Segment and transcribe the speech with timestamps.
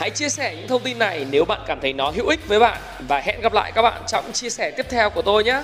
[0.00, 2.58] Hãy chia sẻ những thông tin này nếu bạn cảm thấy nó hữu ích với
[2.58, 5.62] bạn và hẹn gặp lại các bạn trong chia sẻ tiếp theo của tôi nhé.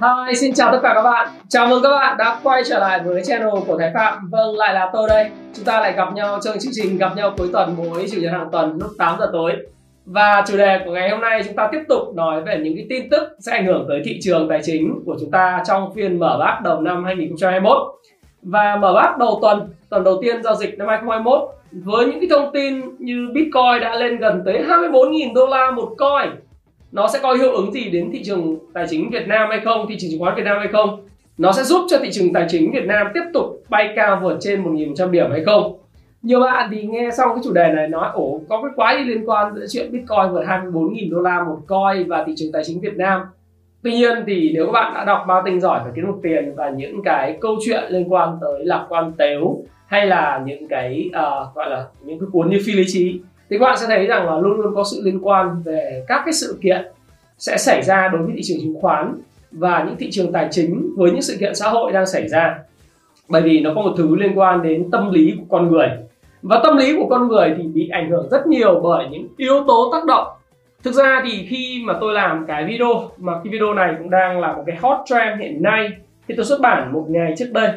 [0.00, 1.28] Hi, xin chào tất cả các bạn.
[1.48, 4.30] Chào mừng các bạn đã quay trở lại với channel của Thái Phạm.
[4.30, 5.30] Vâng, lại là tôi đây.
[5.54, 8.32] Chúng ta lại gặp nhau trong chương trình gặp nhau cuối tuần mỗi chủ nhật
[8.32, 9.52] hàng tuần lúc 8 giờ tối.
[10.06, 12.86] Và chủ đề của ngày hôm nay chúng ta tiếp tục nói về những cái
[12.88, 16.18] tin tức sẽ ảnh hưởng tới thị trường tài chính của chúng ta trong phiên
[16.18, 17.76] mở bát đầu năm 2021.
[18.42, 21.40] Và mở bát đầu tuần, tuần đầu tiên giao dịch năm 2021
[21.72, 25.94] với những cái thông tin như Bitcoin đã lên gần tới 24.000 đô la một
[25.98, 26.30] coin
[26.92, 29.86] nó sẽ có hiệu ứng gì đến thị trường tài chính Việt Nam hay không,
[29.88, 31.08] thị trường chứng khoán Việt Nam hay không?
[31.38, 34.36] Nó sẽ giúp cho thị trường tài chính Việt Nam tiếp tục bay cao vượt
[34.40, 35.78] trên 1.100 điểm hay không?
[36.22, 39.04] Nhiều bạn thì nghe xong cái chủ đề này nói ổ có cái quái gì
[39.04, 42.62] liên quan giữa chuyện Bitcoin vượt 24.000 đô la một coin và thị trường tài
[42.64, 43.20] chính Việt Nam.
[43.82, 46.54] Tuy nhiên thì nếu các bạn đã đọc bao tinh giỏi về kiến được tiền
[46.56, 51.08] và những cái câu chuyện liên quan tới lạc quan tếu hay là những cái
[51.08, 54.06] uh, gọi là những cái cuốn như phi lý trí thì các bạn sẽ thấy
[54.06, 56.86] rằng là luôn luôn có sự liên quan về các cái sự kiện
[57.38, 59.14] sẽ xảy ra đối với thị trường chứng khoán
[59.50, 62.58] và những thị trường tài chính với những sự kiện xã hội đang xảy ra
[63.28, 65.88] bởi vì nó có một thứ liên quan đến tâm lý của con người
[66.42, 69.64] và tâm lý của con người thì bị ảnh hưởng rất nhiều bởi những yếu
[69.66, 70.26] tố tác động.
[70.84, 74.40] Thực ra thì khi mà tôi làm cái video mà cái video này cũng đang
[74.40, 75.90] là một cái hot trend hiện nay
[76.28, 77.70] thì tôi xuất bản một ngày trước đây.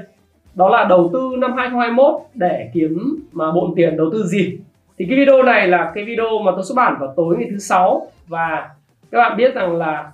[0.55, 4.57] Đó là đầu tư năm 2021 để kiếm mà bộn tiền đầu tư gì.
[4.97, 7.57] Thì cái video này là cái video mà tôi xuất bản vào tối ngày thứ
[7.57, 8.07] sáu.
[8.27, 8.69] Và
[9.11, 10.11] các bạn biết rằng là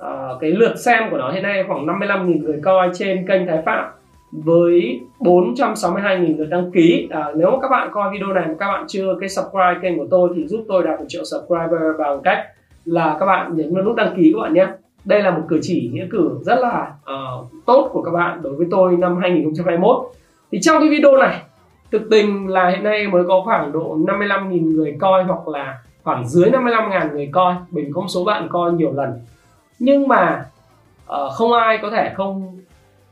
[0.00, 3.62] uh, cái lượt xem của nó hiện nay khoảng 55.000 người coi trên kênh Thái
[3.66, 3.84] Phạm
[4.42, 7.08] với 462.000 lượt đăng ký.
[7.10, 9.98] À, nếu mà các bạn coi video này mà các bạn chưa cái subscribe kênh
[9.98, 12.38] của tôi thì giúp tôi đạt một triệu subscriber bằng cách
[12.84, 14.66] là các bạn nhấn vào nút đăng ký các bạn nhé.
[15.04, 18.56] Đây là một cử chỉ nghĩa cử rất là uh, tốt của các bạn đối
[18.56, 19.96] với tôi năm 2021
[20.52, 21.42] thì trong cái video này
[21.92, 26.28] thực tình là hiện nay mới có khoảng độ 55.000 người coi hoặc là khoảng
[26.28, 27.54] dưới 55.000 người coi.
[27.70, 29.12] Bình không số bạn coi nhiều lần.
[29.78, 30.44] Nhưng mà
[31.06, 32.58] uh, không ai có thể không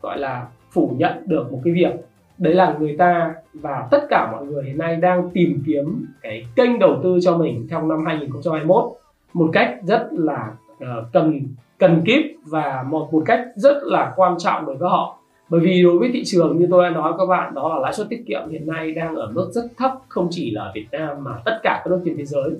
[0.02, 1.92] gọi là phủ nhận được một cái việc.
[2.38, 6.46] Đấy là người ta và tất cả mọi người hiện nay đang tìm kiếm cái
[6.56, 8.84] kênh đầu tư cho mình trong năm 2021
[9.32, 11.40] một cách rất là uh, cần
[11.78, 15.18] cần kíp và một một cách rất là quan trọng đối với họ.
[15.48, 17.92] Bởi vì đối với thị trường như tôi đã nói các bạn đó là lãi
[17.92, 21.24] suất tiết kiệm hiện nay đang ở mức rất thấp không chỉ là Việt Nam
[21.24, 22.50] mà tất cả các nước trên thế giới.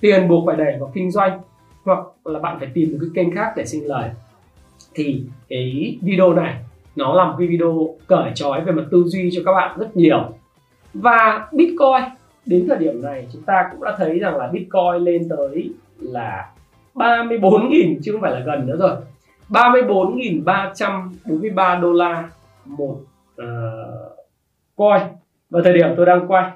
[0.00, 1.40] Tiền buộc phải đẩy vào kinh doanh
[1.84, 4.10] hoặc là bạn phải tìm một cái kênh khác để sinh lời.
[4.94, 6.56] Thì cái video này
[6.96, 9.96] nó là một cái video cởi trói về mặt tư duy cho các bạn rất
[9.96, 10.32] nhiều.
[10.94, 12.02] Và Bitcoin
[12.46, 16.48] đến thời điểm này chúng ta cũng đã thấy rằng là Bitcoin lên tới là
[16.94, 18.96] 34.000 chứ không phải là gần nữa rồi.
[19.48, 22.30] 34.343 đô la
[22.64, 22.96] một
[23.42, 23.46] uh,
[24.76, 25.02] coin.
[25.50, 26.50] Vào thời điểm tôi đang quay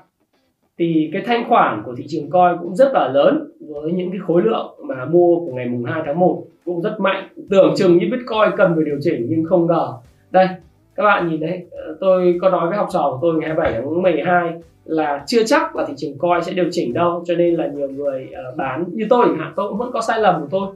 [0.79, 4.21] thì cái thanh khoản của thị trường coin cũng rất là lớn với những cái
[4.27, 7.29] khối lượng mà mua của ngày mùng 2 tháng 1 cũng rất mạnh.
[7.51, 9.93] Tưởng chừng như Bitcoin cần phải điều chỉnh nhưng không ngờ
[10.35, 10.49] đây,
[10.95, 13.73] các bạn nhìn đấy ờ, tôi có nói với học trò của tôi ngày 27
[13.73, 14.53] tháng 12
[14.85, 17.89] là chưa chắc là thị trường coi sẽ điều chỉnh đâu, cho nên là nhiều
[17.89, 18.85] người ờ, bán.
[18.93, 20.69] Như tôi chẳng hạn, tôi cũng vẫn có sai lầm của tôi.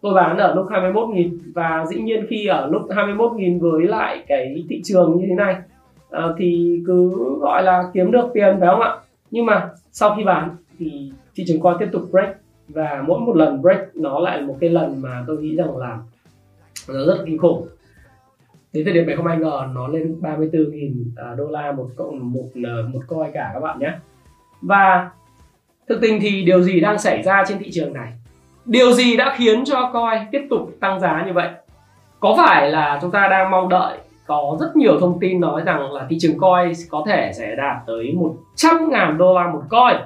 [0.00, 4.64] Tôi bán ở lúc 21.000 và dĩ nhiên khi ở lúc 21.000 với lại cái
[4.68, 5.56] thị trường như thế này
[6.10, 8.96] ờ, thì cứ gọi là kiếm được tiền, phải không ạ?
[9.30, 12.36] Nhưng mà sau khi bán thì thị trường coi tiếp tục break
[12.68, 15.76] và mỗi một lần break nó lại là một cái lần mà tôi nghĩ rằng
[15.76, 15.98] là
[16.88, 17.66] nó rất kinh khủng
[18.72, 22.32] đến thời điểm này không ai ngờ nó lên 34.000 à, đô la một cộng
[22.32, 23.92] một à, một coin cả các bạn nhé.
[24.62, 25.10] Và
[25.88, 28.12] thực tình thì điều gì đang xảy ra trên thị trường này?
[28.64, 31.48] Điều gì đã khiến cho coin tiếp tục tăng giá như vậy?
[32.20, 35.92] Có phải là chúng ta đang mong đợi có rất nhiều thông tin nói rằng
[35.92, 39.96] là thị trường coin có thể sẽ đạt tới 100 ngàn đô la một coin?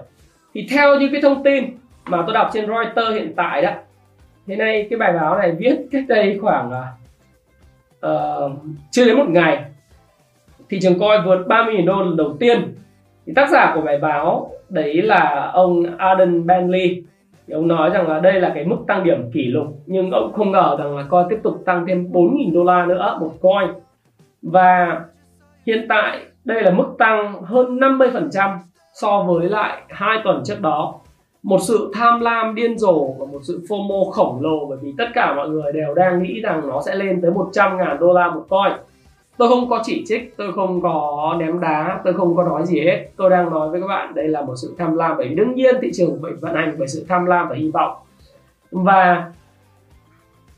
[0.55, 1.65] Thì theo như cái thông tin
[2.06, 3.71] mà tôi đọc trên Reuters hiện tại đó
[4.47, 6.82] thế nay cái bài báo này viết cách đây khoảng à,
[8.06, 8.53] uh,
[8.91, 9.64] chưa đến một ngày
[10.69, 12.75] thị trường coin vượt 30.000 đô lần đầu tiên.
[13.26, 17.03] Thì tác giả của bài báo đấy là ông Arden Bentley.
[17.47, 20.32] Thì ông nói rằng là đây là cái mức tăng điểm kỷ lục nhưng ông
[20.32, 23.69] không ngờ rằng là coin tiếp tục tăng thêm 4.000 đô la nữa một coin.
[24.43, 25.00] Và
[25.67, 28.59] hiện tại đây là mức tăng hơn 50%
[28.94, 30.94] so với lại hai tuần trước đó
[31.46, 35.04] một sự tham lam điên rồ và một sự FOMO khổng lồ bởi vì tất
[35.14, 38.31] cả mọi người đều đang nghĩ rằng nó sẽ lên tới 100 ngàn đô la
[38.31, 38.72] một coin.
[39.37, 42.81] Tôi không có chỉ trích tôi không có ném đá tôi không có nói gì
[42.81, 43.08] hết.
[43.16, 45.75] Tôi đang nói với các bạn đây là một sự tham lam bởi đương nhiên
[45.82, 47.96] thị trường phải vận hành bởi sự tham lam và hy vọng.
[48.70, 49.32] Và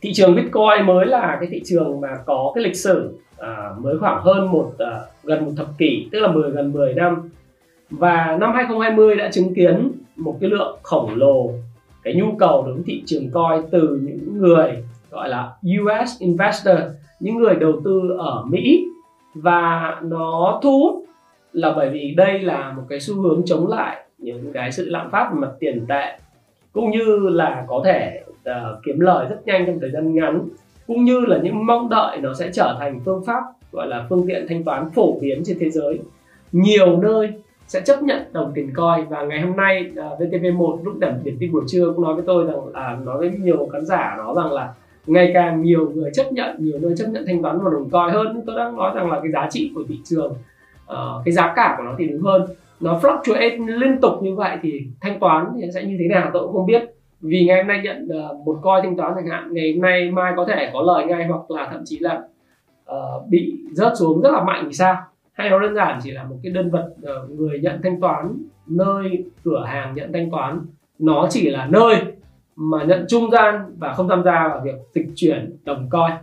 [0.01, 3.99] thị trường Bitcoin mới là cái thị trường mà có cái lịch sử à, mới
[3.99, 7.31] khoảng hơn một à, gần một thập kỷ tức là 10 gần 10 năm.
[7.91, 11.51] Và năm 2020 đã chứng kiến một cái lượng khổng lồ
[12.03, 16.79] cái nhu cầu đối với thị trường coin từ những người gọi là US investor
[17.21, 18.85] những người đầu tư ở Mỹ.
[19.35, 21.05] Và nó thu hút
[21.53, 25.11] là bởi vì đây là một cái xu hướng chống lại những cái sự lạm
[25.11, 26.19] phát về mặt tiền tệ
[26.73, 28.55] cũng như là có thể uh,
[28.85, 30.49] kiếm lời rất nhanh trong thời gian ngắn
[30.87, 33.43] cũng như là những mong đợi nó sẽ trở thành phương pháp
[33.73, 35.99] gọi là phương tiện thanh toán phổ biến trên thế giới.
[36.53, 37.33] Nhiều nơi
[37.69, 39.09] sẽ chấp nhận đồng tiền coin.
[39.09, 42.15] Và ngày hôm nay à, uh, VTV1 lúc điểm điểm tin buổi trưa cũng nói
[42.15, 44.75] với tôi rằng là uh, nói với nhiều khán giả nó rằng là
[45.07, 48.15] ngày càng nhiều người chấp nhận nhiều nơi chấp nhận thanh toán bằng đồng coin
[48.15, 48.43] hơn.
[48.47, 50.35] Tôi đang nói rằng là cái giá trị của thị trường
[50.93, 52.43] uh, cái giá cả của nó thì đúng hơn.
[52.81, 56.43] Nó fluctuate liên tục như vậy thì thanh toán thì sẽ như thế nào tôi
[56.43, 56.83] cũng không biết.
[57.21, 60.11] Vì ngày hôm nay nhận uh, một coin thanh toán chẳng hạn ngày hôm nay
[60.11, 62.23] mai có thể có lời ngay hoặc là thậm chí là
[62.91, 64.97] uh, bị rớt xuống rất là mạnh thì sao?
[65.39, 68.35] Hay nó đơn giản chỉ là một cái đơn vật ờ, người nhận thanh toán
[68.67, 70.61] nơi cửa hàng nhận thanh toán.
[70.99, 71.97] Nó chỉ là nơi
[72.57, 76.17] mà nhận trung gian và không tham gia vào việc dịch chuyển đồng coin.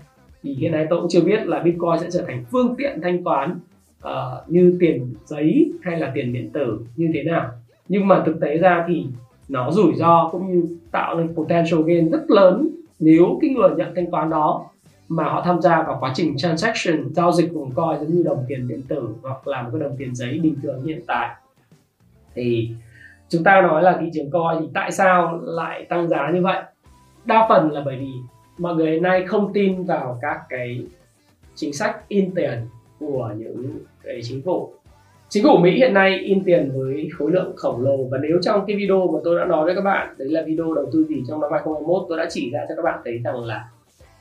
[0.44, 3.23] Thì hiện nay tôi cũng chưa biết là bitcoin sẽ trở thành phương tiện thanh
[3.23, 3.59] toán
[4.03, 4.12] uh,
[4.47, 7.50] như tiền giấy hay là tiền điện tử như thế nào.
[7.88, 9.06] Nhưng mà thực tế ra thì
[9.50, 12.69] nó rủi ro cũng như tạo nên potential gain rất lớn
[13.00, 14.65] nếu cái người nhận thanh toán đó
[15.07, 18.46] mà họ tham gia vào quá trình transaction, giao dịch của coin giống như đồng
[18.48, 21.36] tiền điện tử hoặc là một cái đồng tiền giấy bình thường hiện tại.
[22.34, 22.69] Thì
[23.30, 26.63] chúng ta nói là thị trường coin thì tại sao lại tăng giá như vậy?
[27.25, 28.12] Đa phần là bởi vì
[28.57, 30.86] mọi người nay không tin vào các cái
[31.56, 32.60] chính sách in tiền
[33.00, 34.74] của những cái chính phủ.
[35.30, 38.66] Chính phủ Mỹ hiện nay in tiền với khối lượng khổng lồ và nếu trong
[38.68, 41.24] cái video mà tôi đã nói với các bạn, đấy là video đầu tư gì
[41.28, 43.69] trong năm 2021 tôi đã chỉ ra cho các bạn thấy rằng là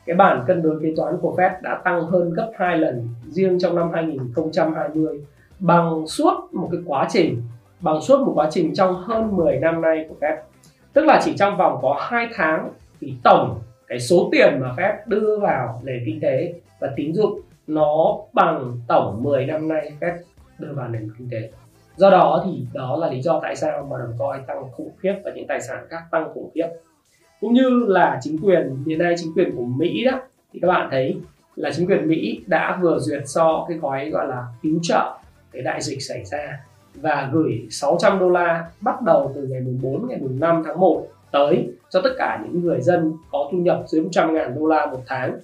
[0.05, 3.59] cái bản cân đối kế toán của Fed đã tăng hơn gấp 2 lần riêng
[3.59, 5.21] trong năm 2020
[5.59, 7.41] bằng suốt một cái quá trình,
[7.79, 10.37] bằng suốt một quá trình trong hơn 10 năm nay của Fed.
[10.93, 12.69] Tức là chỉ trong vòng có 2 tháng
[13.01, 17.39] thì tổng cái số tiền mà Fed đưa vào nền kinh tế và tín dụng
[17.67, 20.17] nó bằng tổng 10 năm nay Fed
[20.59, 21.49] đưa vào nền kinh tế.
[21.95, 25.15] Do đó thì đó là lý do tại sao mà đồng coin tăng khủng khiếp
[25.23, 26.67] và những tài sản khác tăng khủng khiếp
[27.45, 30.19] cũng như là chính quyền, hiện nay chính quyền của Mỹ đó,
[30.53, 31.17] thì các bạn thấy
[31.55, 35.17] là chính quyền Mỹ đã vừa duyệt so cái gói gọi là cứu trợ
[35.51, 36.59] cái đại dịch xảy ra
[36.95, 40.79] và gửi 600 đô la bắt đầu từ ngày mùng 4 ngày mùng 5 tháng
[40.79, 44.67] 1 tới cho tất cả những người dân có thu nhập dưới 100 ngàn đô
[44.67, 45.37] la một tháng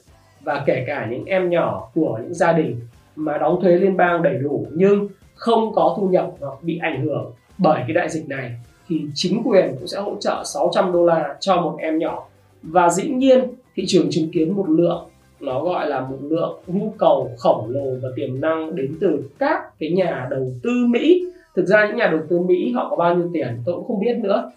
[0.44, 2.80] và kể cả những em nhỏ của những gia đình
[3.16, 7.06] mà đóng thuế liên bang đầy đủ nhưng không có thu nhập hoặc bị ảnh
[7.06, 8.52] hưởng bởi cái đại dịch này
[8.92, 12.28] thì chính quyền cũng sẽ hỗ trợ 600 đô la cho một em nhỏ.
[12.62, 13.40] Và dĩ nhiên
[13.76, 15.04] thị trường chứng kiến một lượng
[15.40, 19.80] nó gọi là một lượng nhu cầu khổng lồ và tiềm năng đến từ các
[19.80, 21.26] cái nhà đầu tư Mỹ.
[21.56, 24.00] Thực ra những nhà đầu tư Mỹ họ có bao nhiêu tiền tôi cũng không
[24.00, 24.52] biết nữa.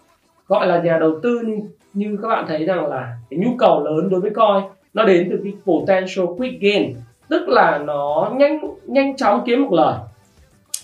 [0.47, 1.59] Gọi là nhà đầu tư như,
[1.93, 5.27] như các bạn thấy rằng là cái nhu cầu lớn đối với coin nó đến
[5.31, 6.93] từ cái potential quick gain
[7.29, 9.95] tức là nó nhanh nhanh chóng kiếm một lời.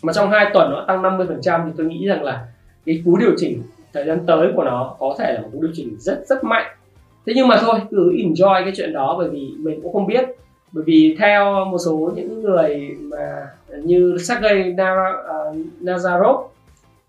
[0.02, 2.46] Mà trong hai tuần nó tăng 50% thì tôi nghĩ rằng là
[2.86, 3.64] cái cú điều chỉnh
[3.94, 6.66] thời gian tới của nó có thể là một cú điều chỉnh rất rất mạnh.
[7.26, 10.26] Thế nhưng mà thôi, cứ enjoy cái chuyện đó bởi vì mình cũng không biết.
[10.72, 13.48] Bởi vì theo một số những người mà
[13.84, 14.96] như Sergey à,
[15.82, 16.44] Nazarov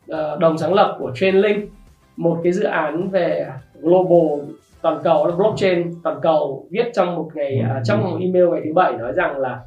[0.08, 1.70] à, đồng sáng lập của Chainlink
[2.16, 3.46] một cái dự án về
[3.80, 4.48] global
[4.82, 8.60] toàn cầu là blockchain toàn cầu viết trong một ngày à, trong một email ngày
[8.64, 9.60] thứ bảy nói rằng là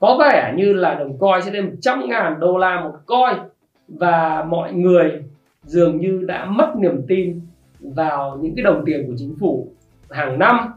[0.00, 3.51] có vẻ như là đồng coin sẽ lên 100 ngàn đô la một coin
[3.98, 5.22] và mọi người
[5.64, 7.40] dường như đã mất niềm tin
[7.80, 9.68] vào những cái đồng tiền của chính phủ
[10.10, 10.72] hàng năm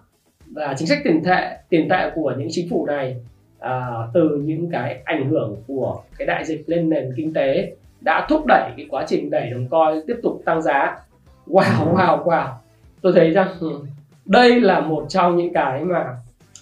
[0.51, 3.15] và chính sách tiền tệ tiền tệ của những chính phủ này
[3.59, 8.25] à, từ những cái ảnh hưởng của cái đại dịch lên nền kinh tế đã
[8.29, 10.97] thúc đẩy cái quá trình đẩy đồng coi tiếp tục tăng giá.
[11.47, 12.47] Wow wow wow.
[13.01, 13.69] Tôi thấy rằng ừ,
[14.25, 16.05] đây là một trong những cái mà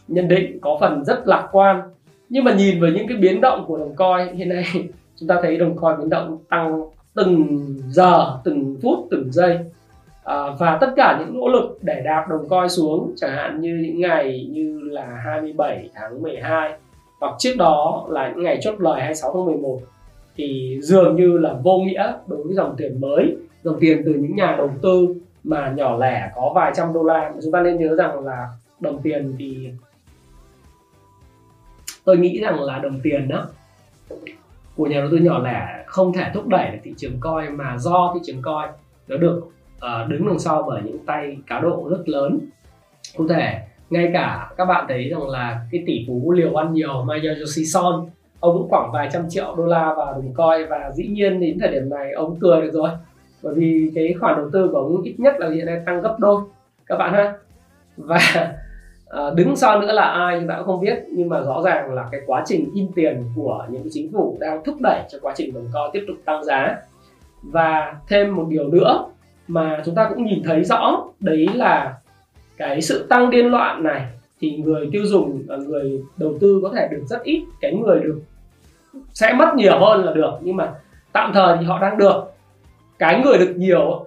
[0.08, 1.82] nhận định có phần rất lạc quan.
[2.30, 4.66] Nhưng mà nhìn với những cái biến động của đồng coi hiện nay
[5.24, 6.82] chúng ta thấy đồng coin biến động tăng
[7.14, 7.58] từng
[7.90, 9.60] giờ từng phút từng giây.
[10.24, 13.80] À, và tất cả những nỗ lực để đạp đồng coin xuống chẳng hạn như
[13.84, 16.74] những ngày như là 27 tháng 12
[17.20, 19.80] hoặc trước đó là những ngày chốt lời 26 tháng 11
[20.36, 24.36] thì dường như là vô nghĩa đối với dòng tiền mới dòng tiền từ những
[24.36, 25.08] nhà đầu tư
[25.44, 27.34] mà nhỏ lẻ có vài trăm đô la.
[27.44, 28.48] Chúng ta nên nhớ rằng là
[28.80, 29.70] đồng tiền thì
[32.06, 33.48] tôi nghĩ rằng là đồng tiền đó
[34.76, 37.78] của nhà đầu tư nhỏ lẻ không thể thúc đẩy được thị trường coi mà
[37.78, 38.68] do thị trường coi
[39.08, 39.42] nó được
[39.76, 42.40] uh, đứng đằng sau bởi những tay cá độ rất lớn.
[43.18, 47.04] Cụ thể ngay cả các bạn thấy rằng là cái tỷ phú liều ăn nhiều
[47.04, 51.08] Masayoshi Son ông cũng khoảng vài trăm triệu đô la vào đồng coi và dĩ
[51.08, 52.90] nhiên đến thời điểm này ông cười được rồi.
[53.44, 56.16] Bởi vì cái khoản đầu tư của ông ít nhất là hiện nay tăng gấp
[56.20, 56.42] đôi.
[56.86, 57.34] Các bạn ha?
[57.98, 58.20] Và
[59.14, 61.94] à, đứng sau nữa là ai chúng ta cũng không biết nhưng mà rõ ràng
[61.94, 65.34] là cái quá trình in tiền của những chính phủ đang thúc đẩy cho quá
[65.36, 66.78] trình đồng co tiếp tục tăng giá.
[67.42, 69.06] Và thêm một điều nữa
[69.48, 71.98] mà chúng ta cũng nhìn thấy rõ đấy là
[72.58, 74.06] cái sự tăng điên loạn này
[74.42, 78.22] thì người tiêu dùng người đầu tư có thể được rất ít cái người được
[79.14, 80.74] sẽ mất nhiều hơn là được nhưng mà
[81.14, 82.24] tạm thời thì họ đang được.
[83.00, 84.06] Cái người được nhiều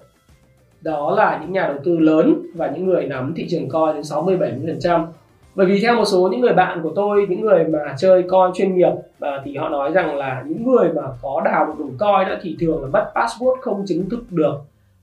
[0.80, 4.04] đó là những nhà đầu tư lớn và những người nắm thị trường coi đến
[4.04, 5.06] 60 70 phần trăm.
[5.54, 8.50] Bởi vì theo một số những người bạn của tôi những người mà chơi coi
[8.54, 11.97] chuyên nghiệp và thì họ nói rằng là những người mà có đào được đồng
[11.99, 14.54] coi đã thì thường là mất password không chứng thực được.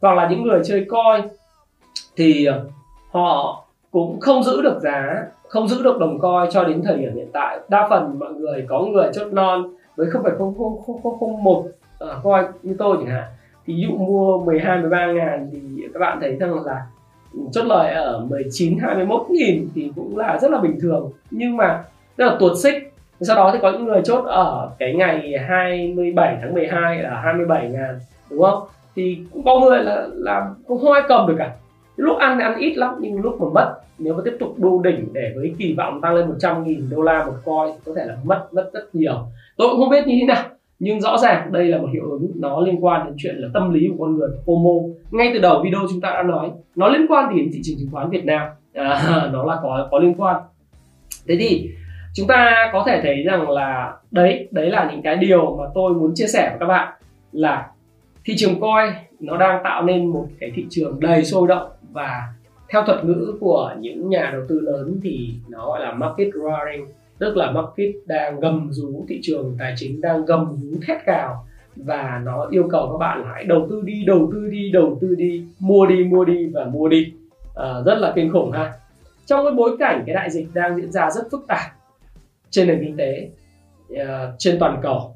[0.01, 1.21] Hoặc là những người chơi coi
[2.15, 2.59] thì à,
[3.11, 7.15] họ cũng không giữ được giá không giữ được đồng coi cho đến thời điểm
[7.15, 7.59] hiện tại.
[7.69, 11.19] Đa phần mọi người có người chốt non với không phải không không không không,
[11.19, 11.65] không một
[11.99, 13.23] à, uh, coi như tôi chẳng hạn
[13.65, 15.59] thì dụ mua 12 13 ngàn thì
[15.93, 16.81] các bạn thấy rằng là
[17.51, 21.11] chốt lời ở 19 21 nghìn thì cũng là rất là bình thường.
[21.31, 21.83] Nhưng mà
[22.17, 22.93] rất là tuột xích.
[23.21, 27.69] Sau đó thì có những người chốt ở cái ngày 27 tháng 12 là 27
[27.69, 28.63] ngàn, đúng không?
[28.95, 31.51] Thì cũng có người là là không ai cầm được cả.
[31.95, 34.81] Lúc ăn thì ăn ít lắm, nhưng lúc mà mất, nếu mà tiếp tục đu
[34.81, 38.05] đỉnh để với kỳ vọng tăng lên 100 nghìn đô la một coin có thể
[38.05, 39.25] là mất mất rất nhiều.
[39.57, 40.43] Tôi cũng không biết như thế nào
[40.83, 43.73] nhưng rõ ràng đây là một hiệu ứng nó liên quan đến chuyện là tâm
[43.73, 44.93] lý của con người FOMO.
[45.11, 47.89] Ngay từ đầu video chúng ta đã nói nó liên quan đến thị trường chứng
[47.91, 48.47] khoán Việt Nam?
[48.73, 50.41] À, nó là có có liên quan.
[51.27, 51.69] Thế thì
[52.13, 55.93] chúng ta có thể thấy rằng là đấy đấy là những cái điều mà tôi
[55.93, 56.93] muốn chia sẻ với các bạn
[57.31, 57.67] là
[58.25, 62.21] thị trường coin nó đang tạo nên một cái thị trường đầy sôi động và
[62.69, 66.85] theo thuật ngữ của những nhà đầu tư lớn thì nó gọi là market roaring
[67.23, 71.45] tức là market đang gầm rú thị trường tài chính đang gầm rú thét gào
[71.75, 75.15] và nó yêu cầu các bạn hãy đầu tư đi đầu tư đi đầu tư
[75.15, 77.13] đi mua đi mua đi và mua đi.
[77.55, 78.73] À, rất là kinh khủng ha.
[79.25, 81.71] Trong cái bối cảnh cái đại dịch đang diễn ra rất phức tạp
[82.49, 83.29] trên nền kinh tế
[83.93, 83.99] uh,
[84.37, 85.15] trên toàn cầu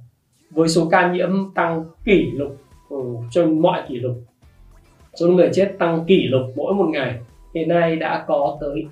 [0.51, 2.57] với số ca nhiễm tăng kỷ lục
[2.93, 4.15] uh, trên mọi kỷ lục
[5.19, 7.19] số người chết tăng kỷ lục mỗi một ngày
[7.55, 8.85] hiện nay đã có tới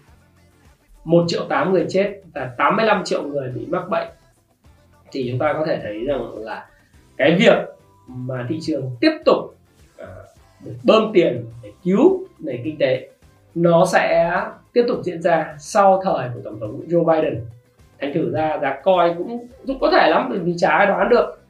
[1.06, 4.08] 1 triệu 8 người chết và 85 triệu người bị mắc bệnh.
[5.12, 6.66] Thì chúng ta có thể thấy rằng là
[7.18, 7.58] cái việc
[8.08, 9.38] mà thị trường tiếp tục
[10.02, 10.08] uh,
[10.84, 13.10] bơm tiền để cứu nền kinh tế
[13.56, 14.42] nó sẽ
[14.74, 17.42] tiếp tục diễn ra sau thời của tổng thống Joe Biden.
[18.02, 21.42] Thành thử ra giá coi cũng cũng có thể lắm vì chả ai đoán được.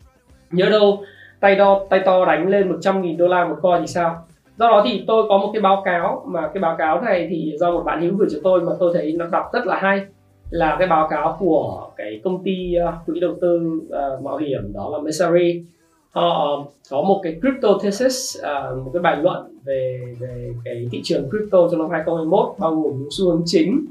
[0.51, 1.03] Nhớ đâu
[1.39, 4.27] tay đo tay to đánh lên 100.000 đô la một coi thì sao?
[4.57, 7.53] Do đó thì tôi có một cái báo cáo mà cái báo cáo này thì
[7.59, 10.05] do một bạn hữu gửi cho tôi mà tôi thấy nó đọc rất là hay
[10.49, 14.73] là cái báo cáo của cái công ty ờ, quỹ đầu tư uh, mạo hiểm
[14.73, 15.63] đó là Messari
[16.11, 20.87] họ ờ, có một cái crypto thesis uh, một cái bài luận về về cái
[20.91, 23.85] thị trường crypto trong năm 2021 bao gồm những xu hướng chính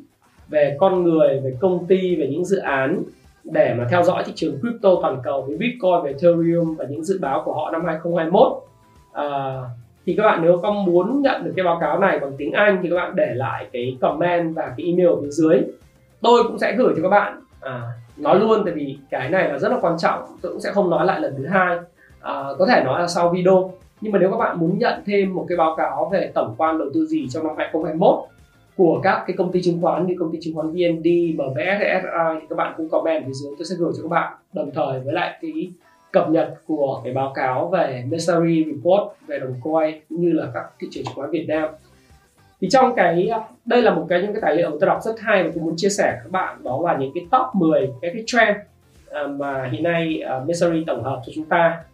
[0.49, 3.03] về con người về công ty về những dự án
[3.45, 7.05] để mà theo dõi thị trường crypto toàn cầu với Bitcoin về Ethereum và những
[7.05, 11.53] dự báo của họ năm 2021 uh, thì các bạn nếu có muốn nhận được
[11.57, 14.75] cái báo cáo này bằng tiếng Anh thì các bạn để lại cái comment và
[14.77, 15.61] cái email ở phía dưới.
[16.21, 17.83] Tôi cũng sẽ gửi cho các bạn à,
[18.17, 20.23] nói luôn tại vì cái này là rất là quan trọng.
[20.43, 21.79] Tôi cũng sẽ không nói lại lần thứ hai.
[22.21, 23.73] À, có thể nói là sau video.
[24.01, 26.79] Nhưng mà nếu các bạn muốn nhận thêm một cái báo cáo về tổng quan
[26.79, 28.19] đầu tư gì trong năm 2021
[28.77, 32.41] của các cái công ty chứng khoán như công ty chứng khoán VND, MBS, SI
[32.41, 33.53] thì các bạn cũng comment phía dưới.
[33.59, 35.71] Tôi sẽ gửi cho các bạn đồng thời với lại cái
[36.15, 40.47] cập nhật của cái báo cáo về Messari Report về đồng coin cũng như là
[40.55, 41.69] các thị trường chứng khoán Việt Nam.
[42.61, 43.31] Thì trong cái
[43.65, 45.75] đây là một cái những cái tài liệu tôi đọc rất hay và tôi muốn
[45.77, 48.57] chia sẻ với các bạn đó là những cái top 10 cái cái trend
[49.11, 51.85] à, mà hiện nay à, uh, Messari tổng hợp cho chúng ta.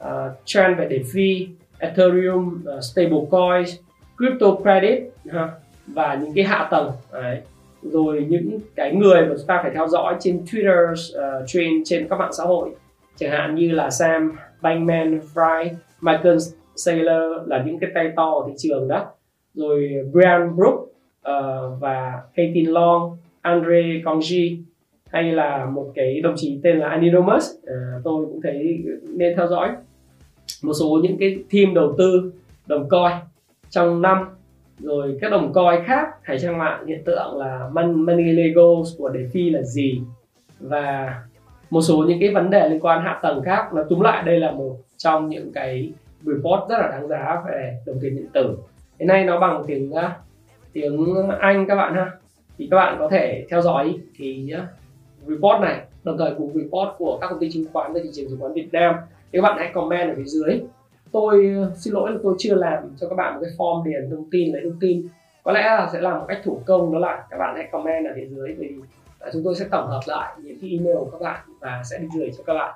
[0.00, 0.06] Uh,
[0.44, 1.46] trend về DeFi,
[1.78, 3.76] Ethereum, uh, stablecoins,
[4.16, 5.48] crypto credit ha,
[5.86, 7.40] và những cái hạ tầng đấy.
[7.82, 12.08] rồi những cái người mà chúng ta phải theo dõi trên Twitter, uh, trên trên
[12.08, 12.70] các mạng xã hội
[13.18, 15.70] chẳng hạn như là Sam Bankman Fried,
[16.00, 16.36] Michael
[16.76, 19.06] Saylor là những cái tay to ở thị trường đó.
[19.54, 24.56] Rồi Brian Brook uh, ờ, và Katie Long, Andre Kongji
[25.10, 27.50] hay là một cái đồng chí tên là Anonymous.
[27.62, 29.68] Uh, tôi cũng thấy nên theo dõi.
[30.62, 32.32] Một số những cái team đầu tư
[32.66, 33.12] đồng coi
[33.70, 34.24] trong năm.
[34.78, 39.52] Rồi các đồng coi khác hãy trang mạng hiện tượng là money Legos của DeFi
[39.52, 40.00] là gì?
[40.60, 41.14] Và
[41.70, 44.40] một số những cái vấn đề liên quan hạ tầng khác, nói túm lại, đây
[44.40, 48.56] là một trong những cái report rất là đáng giá về đồng tiền điện tử.
[48.98, 50.16] Hiện nay nó bằng tiếng à,
[50.72, 52.10] tiếng Anh các bạn ha.
[52.58, 54.66] Thì các bạn có thể theo dõi thì à,
[55.26, 58.28] report này, đồng thời cùng report của các công ty chứng khoán về thị trường
[58.28, 58.94] chứng khoán Việt Nam.
[59.32, 60.60] Thì các bạn hãy comment ở phía dưới.
[61.12, 64.10] Tôi à, xin lỗi là tôi chưa làm cho các bạn một cái form điền
[64.10, 65.08] thông tin, lấy thông tin.
[65.42, 68.06] Có lẽ là sẽ làm một cách thủ công, đó là các bạn hãy comment
[68.06, 68.74] ở phía dưới vì
[69.32, 72.06] chúng tôi sẽ tổng hợp lại những cái email của các bạn và sẽ đi
[72.16, 72.74] gửi cho các bạn.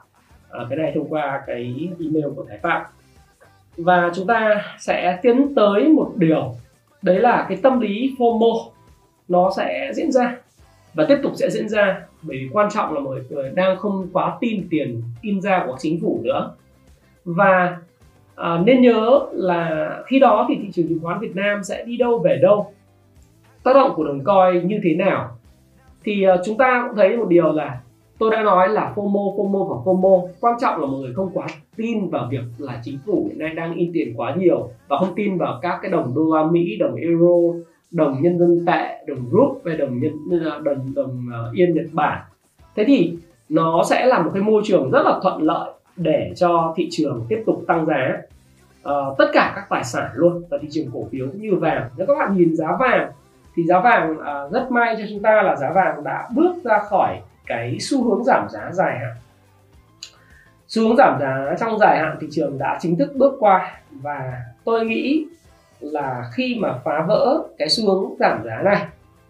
[0.50, 2.82] À, cái này thông qua cái email của Thái Phạm.
[3.76, 6.54] Và chúng ta sẽ tiến tới một điều.
[7.02, 8.68] Đấy là cái tâm lý FOMO.
[9.28, 10.36] Nó sẽ diễn ra
[10.94, 14.08] và tiếp tục sẽ diễn ra bởi vì quan trọng là mọi người đang không
[14.12, 16.54] quá tin tiền in ra của chính phủ nữa.
[17.24, 17.76] Và
[18.34, 21.96] à, nên nhớ là khi đó thì thị trường chứng khoán Việt Nam sẽ đi
[21.96, 22.72] đâu về đâu?
[23.62, 25.38] Tác động của đồng coi như thế nào?
[26.04, 27.80] Thì ờ, chúng ta cũng thấy một điều là
[28.18, 31.46] tôi đã nói là FOMO, FOMO và FOMO quan trọng là mọi người không quá
[31.76, 35.14] tin vào việc là chính phủ hiện nay đang in tiền quá nhiều và không
[35.16, 37.58] tin vào các cái đồng đô la Mỹ, đồng euro,
[37.90, 40.12] đồng nhân dân tệ, đồng rúp và đồng nhân
[40.44, 42.22] ờ, đồng đồng ờ, yên Nhật Bản.
[42.76, 43.16] Thế thì
[43.48, 47.26] nó sẽ là một cái môi trường rất là thuận lợi để cho thị trường
[47.28, 48.22] tiếp tục tăng giá.
[48.88, 51.90] Uh, tất cả các tài sản luôn và thị trường cổ phiếu cũng như vàng.
[51.96, 53.12] Nếu các bạn nhìn giá vàng
[53.56, 56.78] thì giá vàng uh, rất may cho chúng ta là giá vàng đã bước ra
[56.78, 59.16] khỏi cái xu hướng giảm giá dài hạn.
[60.68, 64.42] Xu hướng giảm giá trong dài hạn thị trường đã chính thức bước qua và
[64.64, 65.26] tôi nghĩ
[65.80, 68.86] là khi mà phá vỡ cái xu hướng giảm giá này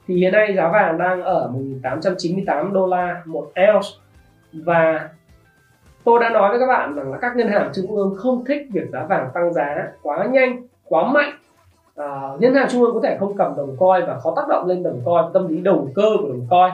[0.09, 3.89] thì hiện nay giá vàng đang ở 1898 đô la một ounce.
[4.53, 5.09] Và
[6.05, 8.67] tôi đã nói với các bạn rằng là các ngân hàng trung ương không thích
[8.73, 11.33] việc giá vàng tăng giá quá nhanh quá mạnh.
[11.95, 14.67] Ờ, ngân hàng trung ương có thể không cầm đồng coi và khó tác động
[14.67, 16.71] lên đồng coi, tâm lý đầu cơ của đồng coi.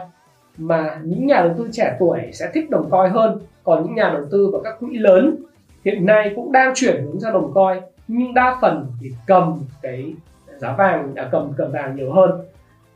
[0.57, 3.39] Mà những nhà đầu tư trẻ tuổi sẽ thích đồng coi hơn.
[3.65, 5.37] Còn những nhà đầu tư và các quỹ lớn
[5.85, 10.15] hiện nay cũng đang chuyển hướng sang đồng coi, nhưng đa phần thì cầm cái
[10.57, 12.31] giá vàng đã cầm cầm vàng nhiều hơn.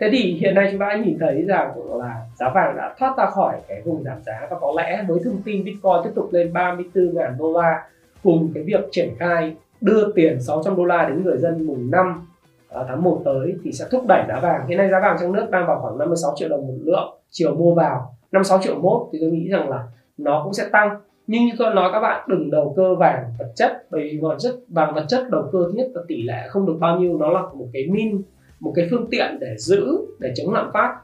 [0.01, 3.27] Thế thì hiện nay chúng ta nhìn thấy rằng là giá vàng đã thoát ra
[3.27, 6.53] khỏi cái vùng giảm giá và có lẽ với thông tin bitcoin tiếp tục lên
[6.53, 7.87] 34.000 đô la
[8.23, 12.27] cùng cái việc triển khai đưa tiền 600 đô la đến người dân mùng 5
[12.69, 14.67] à, tháng 1 tới thì sẽ thúc đẩy giá vàng.
[14.69, 17.55] Hiện nay giá vàng trong nước đang vào khoảng 56 triệu đồng một lượng chiều
[17.55, 19.85] mua vào 56 triệu mốt thì tôi nghĩ rằng là
[20.19, 21.01] nó cũng sẽ tăng.
[21.27, 24.37] Nhưng như tôi nói các bạn đừng đầu cơ vàng vật chất bởi vì vật
[24.39, 27.19] chất vàng vật chất đầu cơ thứ nhất là tỷ lệ không được bao nhiêu
[27.19, 28.23] nó là một cái min
[28.61, 29.87] một cái phương tiện để giữ
[30.19, 30.97] để chống lạm phát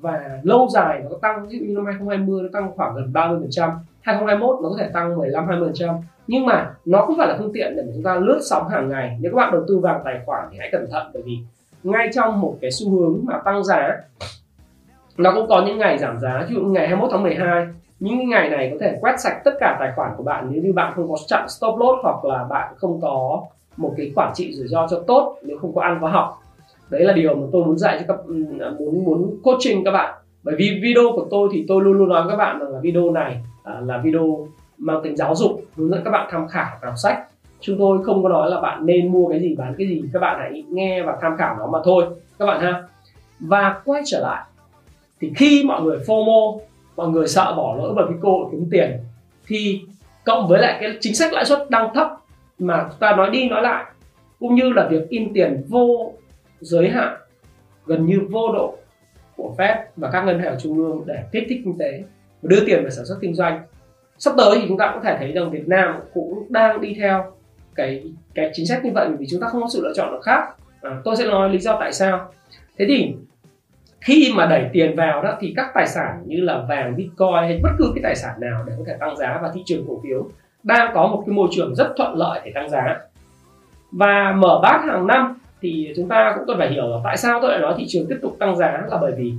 [0.00, 3.38] và lâu dài nó tăng, ví dụ như năm 2020 nó tăng khoảng gần 30
[3.40, 5.94] phần trăm 2021 nó có thể tăng 15 20 phần trăm.
[6.26, 9.18] Nhưng mà nó không phải là phương tiện để chúng ta lướt sóng hàng ngày.
[9.20, 11.38] Nếu các bạn đầu tư vàng tài khoản thì hãy cẩn thận, bởi vì
[11.82, 13.96] ngay trong một cái xu hướng mà tăng giá,
[15.18, 16.46] nó cũng có những ngày giảm giá.
[16.48, 17.66] Ví dụ ngày 21 tháng 12
[18.00, 20.72] những ngày này có thể quét sạch tất cả tài khoản của bạn nếu như
[20.72, 23.42] bạn không có chặn stop loss hoặc là bạn không có
[23.76, 26.38] một cái quản trị rủi ro cho tốt, nếu không có ăn có học
[26.90, 29.90] đấy là điều mà tôi muốn dạy cho các ừ, à, muốn muốn coaching các
[29.90, 30.14] bạn.
[30.42, 32.80] Bởi vì video của tôi thì tôi luôn luôn nói với các bạn rằng là
[32.82, 34.48] video này à, là video
[34.78, 37.18] mang tính giáo dục hướng dẫn các bạn tham khảo đọc sách.
[37.60, 40.18] Chúng tôi không có nói là bạn nên mua cái gì bán cái gì các
[40.18, 42.04] bạn hãy nghe và tham khảo nó mà thôi.
[42.38, 42.82] Các bạn ha.
[43.40, 44.44] Và quay trở lại
[45.20, 46.58] thì khi mọi người FOMO
[46.96, 48.98] mọi người sợ bỏ lỡ bởi cái cơ hội kiếm tiền
[49.46, 49.80] thì
[50.24, 52.08] cộng với lại cái chính sách lãi suất đang thấp
[52.58, 53.84] mà chúng ta nói đi nói lại
[54.40, 56.12] cũng như là việc in tiền vô
[56.60, 57.16] giới hạn
[57.86, 58.76] gần như vô độ
[59.36, 62.02] của Fed và các ngân hàng trung ương để kích thích kinh tế
[62.42, 63.62] và đưa tiền vào sản xuất kinh doanh.
[64.18, 67.32] Sắp tới thì chúng ta có thể thấy rằng Việt Nam cũng đang đi theo
[67.74, 70.20] cái cái chính sách như vậy vì chúng ta không có sự lựa chọn nào
[70.20, 70.48] khác.
[70.82, 72.32] À, tôi sẽ nói lý do tại sao.
[72.78, 73.14] Thế thì
[74.00, 77.60] khi mà đẩy tiền vào đó thì các tài sản như là vàng bitcoin hay
[77.62, 80.00] bất cứ cái tài sản nào để có thể tăng giá và thị trường cổ
[80.02, 80.28] phiếu
[80.62, 82.98] đang có một cái môi trường rất thuận lợi để tăng giá.
[83.92, 87.38] Và mở bát hàng năm thì chúng ta cũng cần phải hiểu là tại sao
[87.42, 89.32] tôi lại nói thị trường tiếp tục tăng giá là bởi vì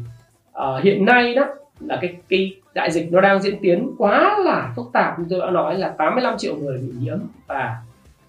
[0.51, 1.45] uh, hiện nay đó
[1.79, 5.39] là cái cái đại dịch nó đang diễn tiến quá là phức tạp như tôi
[5.39, 7.77] đã nói là 85 triệu người bị nhiễm và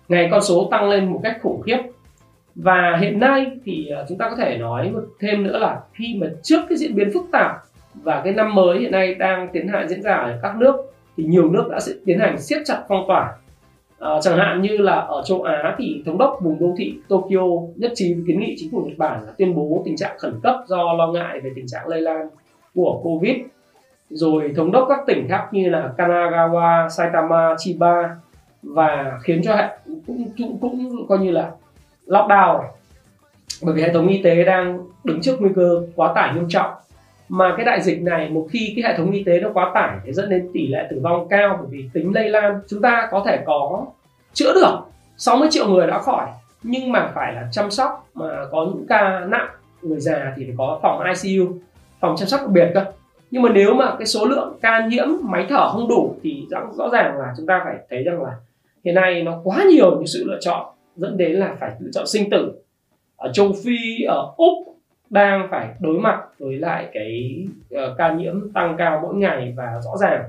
[0.09, 1.79] ngày con số tăng lên một cách khủng khiếp.
[2.55, 6.17] Và hiện nay thì ờ, chúng ta có thể nói một thêm nữa là khi
[6.21, 7.51] mà trước cái diễn biến phức tạp
[7.95, 10.77] và cái năm mới hiện nay đang tiến hành diễn ra ở các nước
[11.17, 13.33] thì nhiều nước đã sẽ tiến hành siết chặt phong tỏa
[14.03, 17.43] à, chẳng hạn như là ở châu Á thì thống đốc vùng đô thị Tokyo
[17.77, 20.57] nhất trí kiến nghị chính phủ Nhật Bản là tuyên bố tình trạng khẩn cấp
[20.67, 22.29] do lo ngại về tình trạng lây lan
[22.75, 23.37] của Covid.
[24.11, 28.17] Rồi thống đốc các tỉnh khác như là Kanagawa, Saitama, Chiba
[28.63, 29.69] và khiến cho hệ
[30.07, 31.51] cũng cũng, cũng coi như là
[32.07, 32.63] lockdown
[33.63, 36.71] bởi vì hệ thống y tế đang đứng trước nguy cơ quá tải nghiêm trọng
[37.33, 39.99] mà cái đại dịch này một khi cái hệ thống y tế nó quá tải
[40.05, 42.61] thì dẫn đến tỷ lệ tử vong cao bởi vì tính lây lan.
[42.69, 43.87] Chúng ta có thể có
[44.33, 44.79] chữa được
[45.17, 46.27] 60 triệu người đã khỏi
[46.63, 49.49] nhưng mà phải là chăm sóc mà có những ca nặng.
[49.83, 51.53] Người già thì phải có phòng ICU
[52.01, 52.85] phòng chăm sóc đặc biệt cơ.
[53.31, 56.61] Nhưng mà nếu mà cái số lượng ca nhiễm máy thở không đủ thì rõ,
[56.79, 58.31] rõ ràng là chúng ta phải thấy rằng là
[58.85, 60.67] hiện nay nó quá nhiều những sự lựa chọn
[60.97, 62.53] dẫn đến là phải lựa chọn sinh tử.
[63.17, 64.72] Ở châu phi ở úc
[65.13, 67.45] đang phải đối mặt với lại cái
[67.75, 70.23] uh, ca nhiễm tăng cao mỗi ngày và rõ ràng.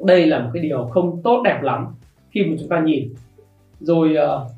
[0.00, 1.86] Đây là một cái điều không tốt đẹp lắm
[2.30, 3.08] khi mà chúng ta nhìn.
[3.80, 4.52] Rồi uh,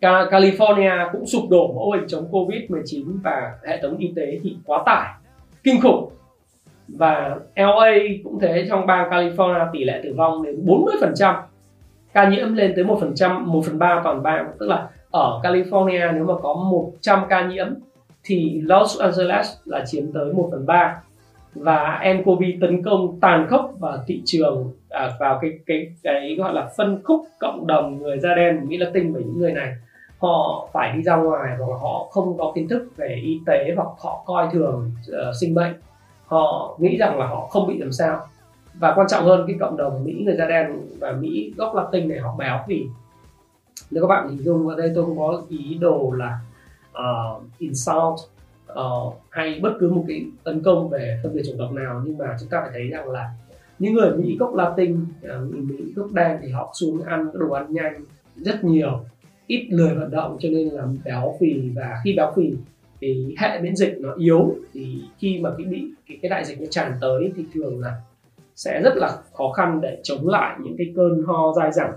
[0.00, 4.82] California cũng sụp đổ mẫu hình chống Covid-19 và hệ thống y tế thì quá
[4.86, 5.14] tải
[5.62, 6.10] kinh khủng.
[6.88, 7.92] Và LA
[8.24, 11.34] cũng thế trong bang California tỷ lệ tử vong đến 40%
[12.12, 14.52] ca nhiễm lên tới 1% 1 phần 3 toàn bang.
[14.58, 17.66] Tức là ở California nếu mà có 100 ca nhiễm
[18.24, 21.02] thì Los Angeles là chiếm tới 1 phần 3
[21.54, 26.54] và nCoV tấn công tàn khốc vào thị trường à, vào cái cái cái gọi
[26.54, 29.72] là phân khúc cộng đồng người da đen Mỹ Latin và những người này.
[30.18, 33.88] Họ phải đi ra ngoài và họ không có kiến thức về y tế hoặc
[33.98, 35.74] họ coi thường uh, sinh bệnh
[36.26, 38.20] họ nghĩ rằng là họ không bị làm sao.
[38.74, 42.08] Và quan trọng hơn cái cộng đồng Mỹ người da đen và Mỹ gốc Latin
[42.08, 42.86] này họ béo vì
[43.90, 46.38] nếu các bạn hình dung vào đây tôi không có ý đồ là
[46.92, 48.20] uh, insult
[48.72, 52.02] uh, hay bất cứ một cái tấn công về phân biệt chủng tộc nào.
[52.04, 53.30] Nhưng mà chúng ta phải thấy rằng là
[53.78, 57.50] những người Mỹ gốc Latin, uh, người Mỹ gốc đen thì họ xuống ăn đồ
[57.50, 58.04] ăn nhanh
[58.36, 59.04] rất nhiều
[59.46, 61.70] ít lười vận động cho nên là béo phì.
[61.74, 62.52] Và khi béo phì
[63.00, 66.60] thì hệ miễn dịch nó yếu thì khi mà cái bị cái, cái đại dịch
[66.60, 68.00] nó tràn tới thì thường là
[68.56, 71.92] sẽ rất là khó khăn để chống lại những cái cơn ho dai dẳng.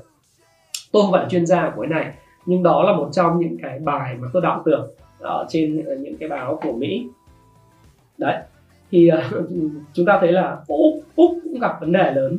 [0.91, 2.13] Tôi không phải là chuyên gia của cái này
[2.45, 5.95] nhưng đó là một trong những cái bài mà tôi đọc được ở trên ờ,
[5.95, 7.08] những cái báo của Mỹ.
[8.17, 8.38] Đấy
[8.91, 9.49] thì uh,
[9.93, 12.38] chúng ta thấy là úc úc cũng gặp vấn đề lớn.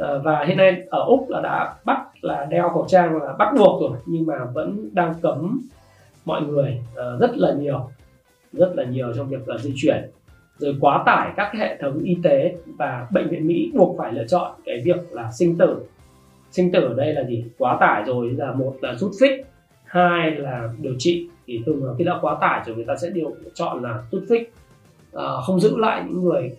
[0.00, 3.54] Uh, và hiện nay ở úc là đã bắt là đeo khẩu trang là bắt
[3.58, 5.60] buộc rồi nhưng mà vẫn đang cấm
[6.24, 7.90] mọi người uh, rất là nhiều
[8.52, 10.10] rất là nhiều trong việc là di chuyển.
[10.58, 14.26] Rồi quá tải các hệ thống y tế và bệnh viện Mỹ buộc phải lựa
[14.26, 15.76] chọn cái việc là sinh tử
[16.56, 17.44] sinh tử ở đây là gì?
[17.58, 19.42] Quá tải rồi là một là rút fix
[19.84, 21.28] hai là điều trị.
[21.46, 24.22] Thì thường là khi đã quá tải rồi người ta sẽ điều chọn là rút
[24.28, 24.44] fix
[25.12, 26.50] à, không giữ lại những người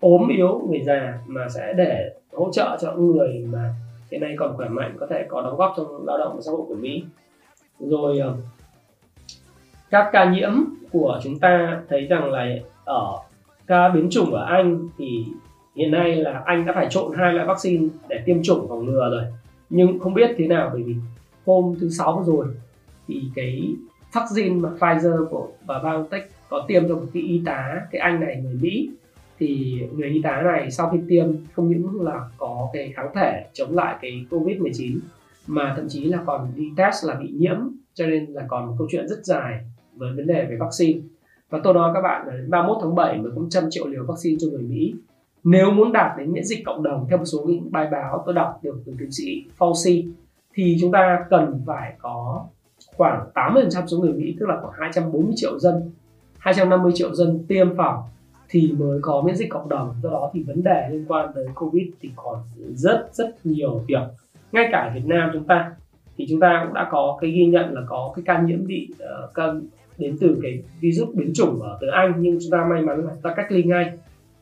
[0.00, 3.74] ốm yếu người già mà sẽ để hỗ trợ cho những người mà
[4.10, 6.50] hiện nay còn khỏe mạnh có thể có đóng góp trong lao động và xã
[6.50, 7.04] hội của Mỹ.
[7.78, 8.34] Rồi ờ,
[9.90, 10.52] các ca nhiễm
[10.92, 12.46] của chúng ta thấy rằng là
[12.84, 13.16] ở
[13.66, 15.24] ca biến chủng ở Anh thì
[15.76, 19.08] hiện nay là Anh đã phải trộn hai loại vaccine để tiêm chủng phòng ngừa
[19.10, 19.22] rồi.
[19.70, 20.94] Nhưng không biết thế nào, bởi vì
[21.46, 22.46] hôm thứ sáu vừa rồi
[23.08, 23.62] thì cái
[24.12, 28.20] vaccine mà Pfizer của và BioNTech có tiêm cho một cái y tá, cái anh
[28.20, 28.90] này người Mỹ,
[29.38, 33.44] thì người y tá này sau khi tiêm không những là có cái kháng thể
[33.52, 34.98] chống lại cái covid 19
[35.46, 37.56] mà thậm chí là còn đi test là bị nhiễm,
[37.94, 39.60] cho nên là còn một câu chuyện rất dài
[39.96, 41.00] với vấn đề về vaccine.
[41.50, 44.04] Và tôi nói các bạn là đến 31 tháng 7 mới có trăm triệu liều
[44.04, 44.94] vaccine cho người Mỹ
[45.46, 48.34] nếu muốn đạt đến miễn dịch cộng đồng theo một số những bài báo tôi
[48.34, 50.10] đọc được từ tiến sĩ Fauci
[50.54, 52.46] thì chúng ta cần phải có
[52.96, 55.90] khoảng 80% số người Mỹ tức là khoảng 240 triệu dân
[56.38, 58.02] 250 triệu dân tiêm phòng
[58.48, 59.94] thì mới có miễn dịch cộng đồng.
[60.02, 62.38] Do đó thì vấn đề liên quan tới covid thì còn
[62.74, 64.02] rất rất nhiều việc.
[64.52, 65.72] Ngay cả ở Việt Nam chúng ta
[66.16, 68.88] thì chúng ta cũng đã có cái ghi nhận là có cái ca nhiễm bị
[69.28, 69.62] uh,
[69.98, 73.12] đến từ cái virus biến chủng ở từ Anh nhưng chúng ta may mắn là
[73.22, 73.92] ta cách ly ngay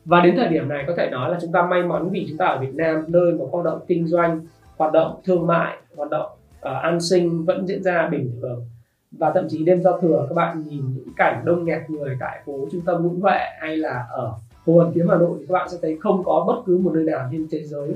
[0.05, 2.37] và đến thời điểm này có thể nói là chúng ta may mắn vì chúng
[2.37, 4.41] ta ở Việt Nam nơi mà hoạt động kinh doanh
[4.77, 8.65] hoạt động thương mại hoạt động uh, an sinh vẫn diễn ra bình thường.
[9.11, 12.41] Và thậm chí đêm giao thừa các bạn nhìn những cảnh đông nghẹt người tại
[12.45, 14.33] phố trung tâm Nguyễn Huệ hay là ở
[14.65, 16.91] Hồ Hoàn Kiếm Hà Nội thì các bạn sẽ thấy không có bất cứ một
[16.93, 17.89] nơi nào trên thế giới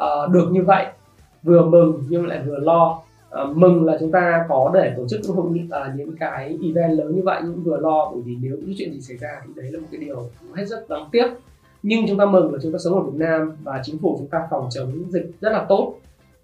[0.00, 0.86] uh, được như vậy.
[1.42, 3.02] Vừa mừng nhưng lại vừa lo
[3.42, 6.98] uh, mừng là chúng ta có để tổ chức hội nghị uh, những cái event
[6.98, 9.52] lớn như vậy nhưng vừa lo bởi vì nếu những chuyện gì xảy ra thì
[9.56, 11.26] đấy là một cái điều hết rất đáng tiếc.
[11.82, 14.28] Nhưng chúng ta mừng là chúng ta sống ở Việt Nam và chính phủ chúng
[14.28, 15.94] ta phòng chống dịch rất là tốt.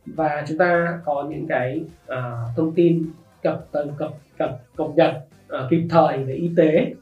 [0.07, 3.07] Và chúng ta có những cái uh, thông tin
[3.43, 5.15] cập cập cập cập, cập nhật
[5.47, 6.95] uh, kịp thời về y tế.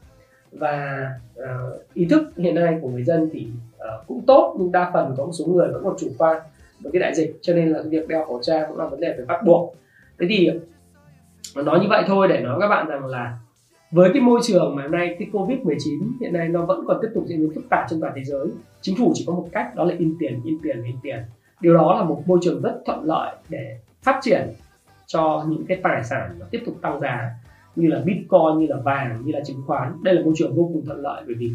[0.51, 1.07] Và
[1.39, 5.13] uh, ý thức hiện nay của người dân thì uh, cũng tốt nhưng đa phần
[5.17, 6.41] có một số người vẫn còn chủ quan
[6.83, 9.13] với cái đại dịch, cho nên là việc đeo khẩu trang cũng là vấn đề
[9.17, 9.75] phải bắt buộc.
[10.19, 10.49] Thế thì
[11.55, 13.37] nói như vậy thôi để nói các bạn rằng là
[13.91, 16.97] với cái môi trường mà hôm nay cái covid 19 hiện nay nó vẫn còn
[17.01, 18.47] tiếp tục diễn biến phức tạp trên toàn thế giới,
[18.81, 21.19] chính phủ chỉ có một cách đó là in tiền in tiền in tiền.
[21.61, 24.53] Điều đó là một môi trường rất thuận lợi để phát triển
[25.05, 27.29] cho những cái tài sản nó tiếp tục tăng giá,
[27.75, 29.93] như là bitcoin, như là vàng, như là chứng khoán.
[30.03, 31.51] Đây là môi trường vô cùng thuận lợi bởi vì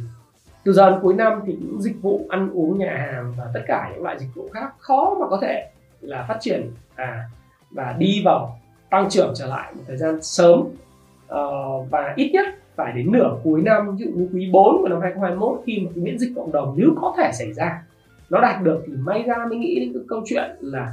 [0.65, 3.61] từ giờ đến cuối năm thì những dịch vụ ăn uống nhà hàng và tất
[3.67, 7.25] cả những loại dịch vụ khác khó mà có thể là phát triển à
[7.71, 8.59] và đi vào
[8.91, 10.61] tăng trưởng trở lại một thời gian sớm.
[10.61, 14.89] Uh, và ít nhất phải đến nửa cuối năm ví dụ như quý 4 của
[14.89, 17.83] năm 2021 khi mà cái miễn dịch cộng đồng nếu có thể xảy ra
[18.31, 20.93] nó đạt được thì may ra mới nghĩ đến cái câu chuyện là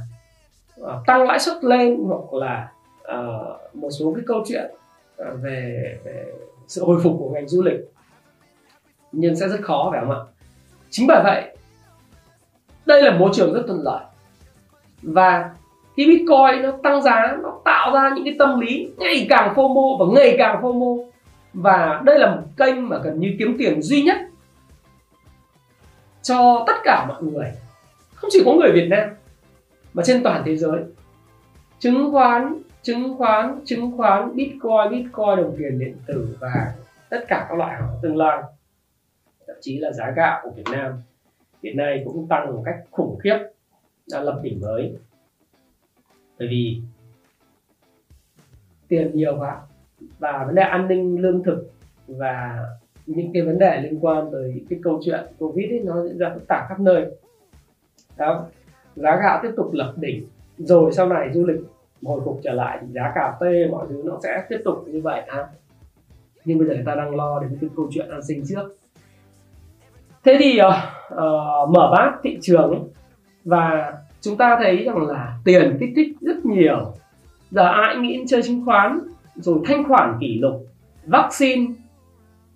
[0.80, 4.70] uh, tăng lãi suất lên hoặc là uh, một số cái câu chuyện
[5.22, 6.24] uh, về, về
[6.68, 7.80] sự hồi phục của ngành du lịch
[9.16, 10.20] nhưng sẽ rất khó, phải không ạ?
[10.90, 11.56] Chính bởi vậy,
[12.86, 14.04] đây là môi trường rất thuận lợi.
[15.02, 15.50] Và
[15.96, 19.98] khi bitcoin nó tăng giá, nó tạo ra những cái tâm lý ngày càng fomo
[19.98, 21.10] và ngày càng fomo.
[21.52, 24.16] Và đây là một kênh mà gần như kiếm tiền duy nhất
[26.22, 27.52] cho tất cả mọi người.
[28.14, 29.08] Không chỉ có người Việt Nam,
[29.94, 30.80] mà trên toàn thế giới.
[31.78, 36.72] Chứng khoán chứng khoán chứng khoán, bitcoin bitcoin, đồng tiền, điện tử và
[37.10, 38.42] tất cả các loại hàng tương lai
[39.46, 40.92] thậm chí là giá gạo của Việt Nam
[41.62, 43.38] hiện nay cũng tăng một cách khủng khiếp,
[44.10, 44.96] đã lập đỉnh mới.
[46.38, 46.80] Bởi vì
[48.88, 49.60] tiền nhiều quá
[50.18, 51.70] và vấn đề an ninh lương thực
[52.06, 52.66] và
[53.06, 56.30] những cái vấn đề liên quan tới cái câu chuyện covid ấy, nó diễn ra
[56.34, 57.06] phức tạp khắp nơi.
[58.16, 58.46] Đó,
[58.96, 60.26] giá gạo tiếp tục lập đỉnh,
[60.58, 61.60] rồi sau này du lịch
[62.02, 65.00] hồi phục trở lại thì giá cà phê mọi thứ nó sẽ tiếp tục như
[65.00, 65.22] vậy.
[65.28, 65.48] Ha
[66.44, 68.74] nhưng bây giờ người ta đang lo đến cái câu chuyện an sinh trước
[70.26, 70.66] thế thì uh,
[71.14, 72.88] uh, mở bát thị trường
[73.44, 76.92] và chúng ta thấy rằng là tiền kích thích rất nhiều.
[77.50, 79.00] Giờ ai nghĩ đến chơi chứng khoán
[79.34, 80.66] rồi thanh khoản kỷ lục
[81.06, 81.66] vaccine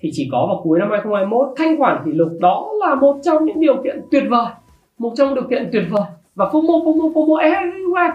[0.00, 3.44] thì chỉ có vào cuối năm 2021 thanh khoản kỷ lục đó là một trong
[3.44, 4.46] những điều kiện tuyệt vời
[5.00, 6.04] một trong điều kiện tuyệt vời.
[6.35, 8.12] Và FOMO FOMO FOMO everywhere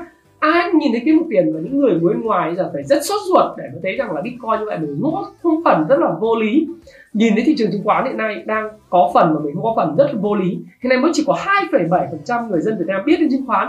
[0.54, 3.22] ai nhìn thấy kiếm một tiền và những người bên ngoài giờ phải rất sốt
[3.28, 6.12] ruột để có thấy rằng là bitcoin như vậy mình nó không phần rất là
[6.20, 6.68] vô lý.
[7.14, 9.74] Nhìn thấy thị trường chứng khoán hiện nay đang có phần mà mình không có
[9.76, 10.50] phần rất là vô lý.
[10.82, 11.38] Hiện nay mới chỉ có
[11.72, 13.68] 2,7% người dân Việt Nam biết đến chứng khoán.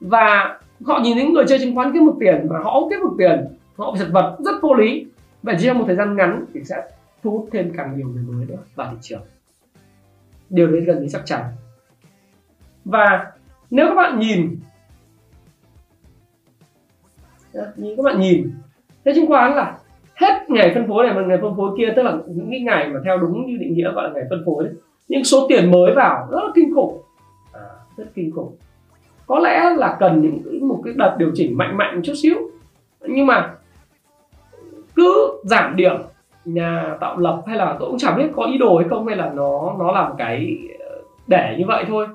[0.00, 3.14] Và họ nhìn thấy người chơi chứng khoán kiếm một tiền mà họ kiếm một
[3.18, 3.44] tiền
[3.76, 5.06] họ bị giật vật rất vô lý.
[5.42, 6.76] Và chỉ trong một thời gian ngắn thì sẽ
[7.22, 9.22] thu hút thêm càng nhiều người mới nữa vào thị trường.
[10.50, 11.42] Điều đấy gần như chắc chắn.
[12.84, 13.32] Và
[13.70, 14.58] nếu các bạn nhìn
[17.76, 18.50] như các bạn nhìn.
[19.04, 19.78] Thế chứng khoán là
[20.14, 22.88] hết ngày phân phối này và ngày phân phối kia tức là những cái ngày
[22.88, 24.74] mà theo đúng như định nghĩa gọi là ngày phân phối đấy
[25.08, 27.02] những số tiền mới vào rất là kinh khủng.
[27.52, 27.60] À,
[27.96, 28.56] rất kinh khủng.
[29.26, 32.36] Có lẽ là cần những một cái đợt điều chỉnh mạnh mạnh một chút xíu.
[33.00, 33.54] Nhưng mà
[34.94, 35.92] cứ giảm điểm
[36.44, 39.16] nhà tạo lập hay là tôi cũng chẳng biết có ý đồ hay không hay
[39.16, 42.06] là nó nó làm cái ờ, để như vậy thôi.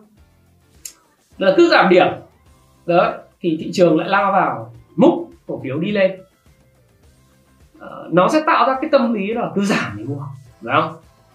[1.38, 2.08] Là cứ giảm điểm.
[2.86, 4.74] Đó thì thị trường lại lao vào.
[4.96, 6.12] Múc cổ phiếu đi lên.
[7.80, 10.24] Ờ, nó sẽ tạo ra cái tâm lý là cứ giảm thì mua,
[10.64, 10.94] phải không?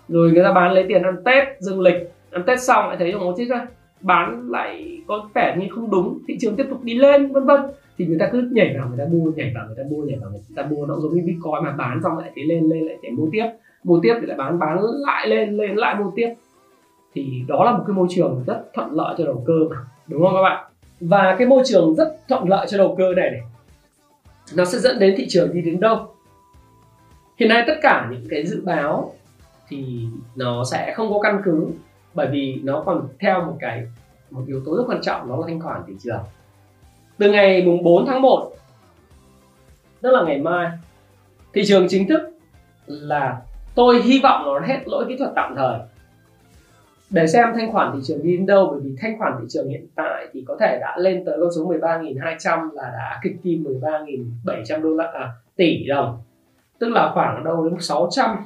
[0.08, 3.12] Rồi người ta bán lấy tiền ăn tết, dương lịch, ăn tết xong lại thấy
[3.12, 3.66] rằng chết ra,
[4.00, 7.60] bán lại có vẻ như không đúng, thị trường tiếp tục đi lên, vân vân.
[7.98, 10.18] Thì người ta cứ nhảy vào người ta mua, nhảy vào người ta mua, nhảy
[10.20, 10.86] vào người ta mua.
[10.86, 13.46] Nó giống như bitcoin mà bán xong lại thấy lên lên lại thấy mua tiếp.
[13.84, 16.34] Mua tiếp thì lại bán bán lại lên lên lại mua tiếp.
[17.14, 20.22] Thì đó là một cái môi trường rất thuận lợi cho đầu cơ mà, đúng
[20.22, 20.64] không các bạn?
[21.00, 23.40] Và cái môi trường rất thuận lợi cho đầu cơ này này
[24.54, 26.14] nó sẽ dẫn đến thị trường đi đến đâu.
[27.36, 29.14] Hiện nay tất cả những cái dự báo
[29.68, 31.68] thì nó sẽ không có căn cứ,
[32.14, 33.86] bởi vì nó còn theo một cái,
[34.30, 36.22] một yếu tố rất quan trọng, đó là thanh khoản thị trường.
[37.18, 38.50] Từ ngày mùng 4 tháng 1
[40.00, 40.70] tức là ngày mai,
[41.52, 42.20] thị trường chính thức
[42.86, 43.42] là
[43.74, 45.78] tôi hy vọng nó hết lỗi kỹ thuật tạm thời
[47.10, 49.68] để xem thanh khoản thị trường đi đến đâu bởi vì thanh khoản thị trường
[49.68, 53.64] hiện tại thì có thể đã lên tới con số 13.200 là đã kịch kim
[53.64, 56.18] 13.700 đô la à, tỷ đồng.
[56.78, 58.36] Tức là khoảng đâu đến 600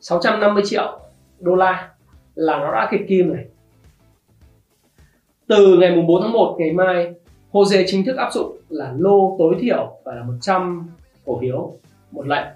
[0.00, 1.00] 650 triệu
[1.40, 1.90] đô la
[2.34, 3.44] là nó đã kịch kim này
[5.46, 7.14] từ ngày mùng 4 tháng 1 ngày mai
[7.50, 10.88] HOSE chính thức áp dụng là lô tối thiểu và là 100
[11.24, 11.72] cổ phiếu
[12.10, 12.46] một lệnh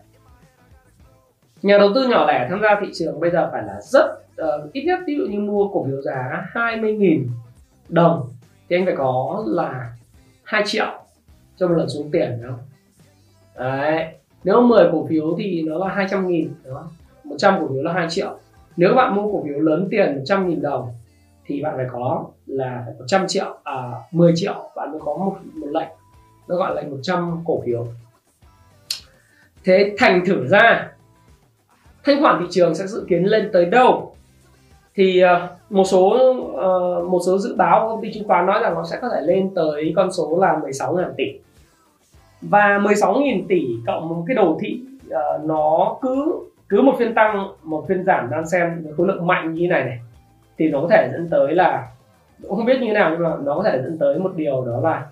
[1.63, 4.73] nhà đầu tư nhỏ lẻ tham gia thị trường bây giờ phải là rất uh,
[4.73, 7.27] ít nhất ví dụ như mua cổ phiếu giá 20.000
[7.89, 8.29] đồng
[8.69, 9.93] thì anh phải có là
[10.43, 10.87] 2 triệu
[11.57, 12.61] cho một lần xuống tiền đúng không?
[13.57, 14.07] Đấy
[14.45, 16.91] nếu 10 cổ phiếu thì nó là 200 nghìn đó
[17.25, 18.39] 100 cổ phiếu là 2 triệu.
[18.77, 20.93] Nếu các bạn mua cổ phiếu lớn tiền 100 nghìn đồng
[21.47, 25.67] thì bạn phải có là 100 triệu à 10 triệu bạn mới có một, một
[25.67, 25.89] lệnh.
[26.49, 27.87] Nó gọi là 100 cổ phiếu.
[29.65, 30.93] Thế thành thử ra
[32.05, 34.15] thanh khoản thị trường sẽ dự kiến lên tới đâu?
[34.99, 38.61] Thì uh, một số uh, một số dự báo của công ty chứng khoán nói
[38.63, 41.25] rằng nó sẽ có thể lên tới con số là 16.000 tỷ.
[42.41, 46.33] Và 16.000 tỷ cộng một cái đồ thị uh, nó cứ
[46.69, 49.69] cứ một phiên tăng một phiên giảm đang xem với khối lượng mạnh như thế
[49.69, 49.99] này này
[50.59, 51.89] thì nó có thể dẫn tới là
[52.49, 54.81] không biết như thế nào nhưng mà nó có thể dẫn tới một điều đó
[54.83, 55.07] là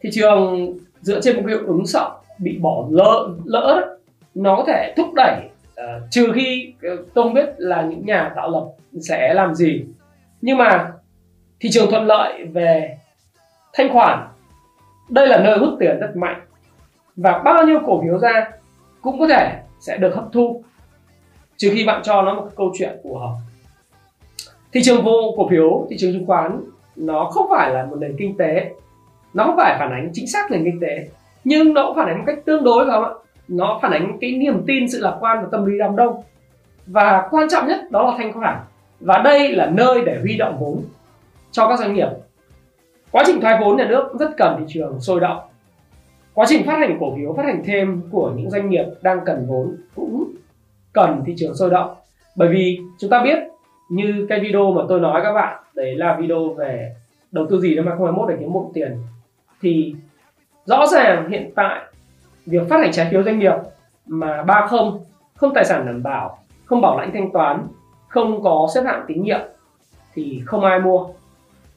[0.00, 3.96] thị trường dựa trên một cái hiệu ứng sợ bị bỏ lỡ lỡ
[4.34, 8.32] nó có thể thúc đẩy uh, trừ khi ờ, tôi không biết là những nhà
[8.36, 8.64] tạo lập
[9.00, 9.84] sẽ làm gì.
[10.40, 10.92] Nhưng mà
[11.60, 12.98] thị trường thuận lợi về
[13.72, 14.28] thanh khoản
[15.08, 16.40] đây là nơi hút tiền rất mạnh.
[17.16, 18.50] Và bao nhiêu cổ phiếu ra
[19.00, 20.62] cũng có thể sẽ được hấp thu
[21.56, 23.34] trừ khi bạn cho nó một câu chuyện phù hợp.
[24.72, 26.60] Thị trường vô cổ phiếu thị trường chứng khoán
[26.96, 28.70] nó không phải là một nền kinh tế.
[29.34, 31.08] Nó không phải phản ánh chính xác nền kinh tế
[31.44, 33.10] nhưng nó cũng phản ánh một cách tương đối phải không ạ?
[33.50, 36.22] Nó phản ánh cái niềm tin, sự lạc quan và tâm lý đám đông.
[36.86, 38.58] Và quan trọng nhất đó là thanh khoản.
[39.00, 40.82] Và đây là nơi để huy động vốn
[41.50, 42.08] cho các doanh nghiệp.
[43.10, 45.38] Quá trình thoái vốn nhà nước rất cần thị trường sôi động.
[46.34, 49.46] Quá trình phát hành cổ phiếu, phát hành thêm của những doanh nghiệp đang cần
[49.48, 50.24] vốn cũng
[50.92, 51.94] cần thị trường sôi động.
[52.36, 53.38] Bởi vì chúng ta biết,
[53.88, 56.94] như cái video mà tôi nói các bạn, đấy là video về
[57.32, 58.96] đầu tư gì năm 2021 để kiếm một tiền,
[59.62, 59.94] thì
[60.64, 61.80] rõ ràng hiện tại
[62.50, 63.54] việc phát hành trái phiếu doanh nghiệp
[64.06, 65.04] mà ba không
[65.36, 67.66] không tài sản đảm bảo không bảo lãnh thanh toán
[68.08, 69.40] không có xếp hạng tín nhiệm
[70.14, 71.06] thì không ai mua.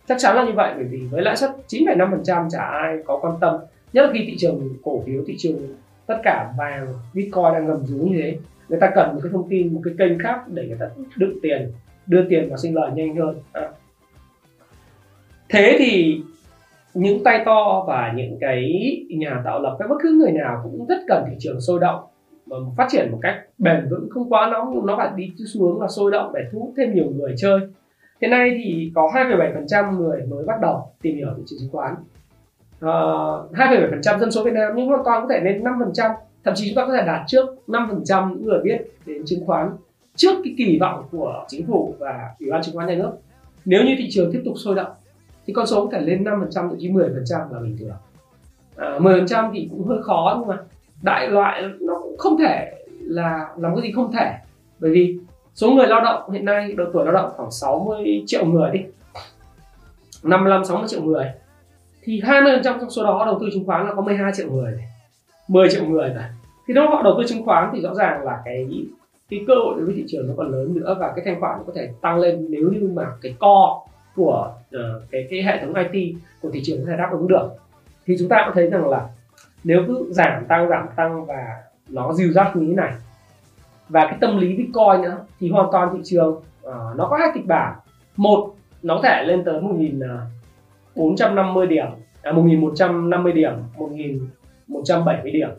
[0.07, 3.33] Chắc chắn là như vậy bởi vì với lãi suất 9,5% chả ai có quan
[3.41, 3.55] tâm
[3.93, 7.85] nhất là khi thị trường cổ phiếu thị trường tất cả vàng bitcoin đang gầm
[7.85, 8.37] rú như thế.
[8.69, 11.39] Người ta cần một cái thông tin một cái kênh khác để người ta đựng
[11.41, 11.71] tiền
[12.05, 13.35] đưa tiền vào sinh lời nhanh hơn.
[13.51, 13.69] À.
[15.49, 16.21] thế thì
[16.93, 18.71] những tay to và những cái
[19.09, 21.99] nhà tạo lập hay bất cứ người nào cũng rất cần thị trường sôi động
[22.45, 24.09] và phát triển một cách bền vững.
[24.09, 27.05] Không quá nóng nó phải đi xuống là sôi động để thu hút thêm nhiều
[27.15, 27.59] người chơi.
[28.21, 31.95] Hiện nay thì có 2,7% người mới bắt đầu tìm hiểu thị trường chứng khoán.
[32.79, 36.11] Ờ, uh, 2,7% dân số Việt Nam nhưng hoàn toàn có thể lên 5%
[36.43, 39.69] thậm chí chúng ta có thể đạt trước 5% những người biết đến chứng khoán
[40.15, 43.11] trước cái kỳ vọng của chính phủ và ủy ban chứng khoán nhà nước.
[43.65, 44.91] Nếu như thị trường tiếp tục sôi động
[45.45, 47.95] thì con số có thể lên 5% thậm chí 10% là bình thường.
[48.75, 50.57] Ờ, à, 10% thì cũng hơi khó nhưng mà
[51.01, 54.33] đại loại nó cũng không thể là làm cái gì không thể.
[54.79, 55.19] Bởi vì
[55.55, 58.79] số người lao động hiện nay độ tuổi lao động khoảng 60 triệu người đi.
[60.23, 61.25] 55 60 triệu người.
[62.03, 64.85] Thì 20% trong số đó đầu tư chứng khoán là có 12 triệu người này.
[65.47, 66.23] 10 triệu người rồi
[66.67, 68.67] thì nếu họ đầu tư chứng khoán thì rõ ràng là cái
[69.29, 71.57] cái cơ hội đối với thị trường nó còn lớn nữa và cái thanh khoản
[71.57, 75.61] nó có thể tăng lên nếu như mà cái co của uh, cái cái hệ
[75.61, 77.49] thống IT của thị trường có thể đáp ứng được.
[78.05, 79.07] Thì chúng ta cũng thấy rằng là
[79.63, 82.93] nếu cứ giảm tăng giảm tăng và nó dìu dắt như thế này
[83.89, 86.43] và cái tâm lý Bitcoin nữa thì hoàn toàn thị trường uh,
[86.95, 87.75] nó có hai kịch bản.
[88.15, 91.87] Một nó có thể lên tới 1450 ờ, điểm
[92.21, 95.49] à, 1150 điểm 1170 điểm.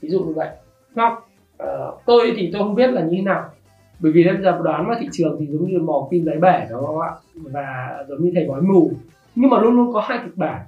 [0.00, 0.48] Ví dụ như vậy.
[0.94, 1.22] Hoặc
[1.62, 1.68] uh,
[2.06, 3.50] tôi thì tôi không biết là như thế nào
[4.02, 6.66] bởi vì em giờ đoán mà thị trường thì giống như mò kim đáy bể
[6.70, 8.92] đó các bạn và giống như thầy bói mù.
[9.34, 10.60] Nhưng mà luôn luôn có hai kịch bản.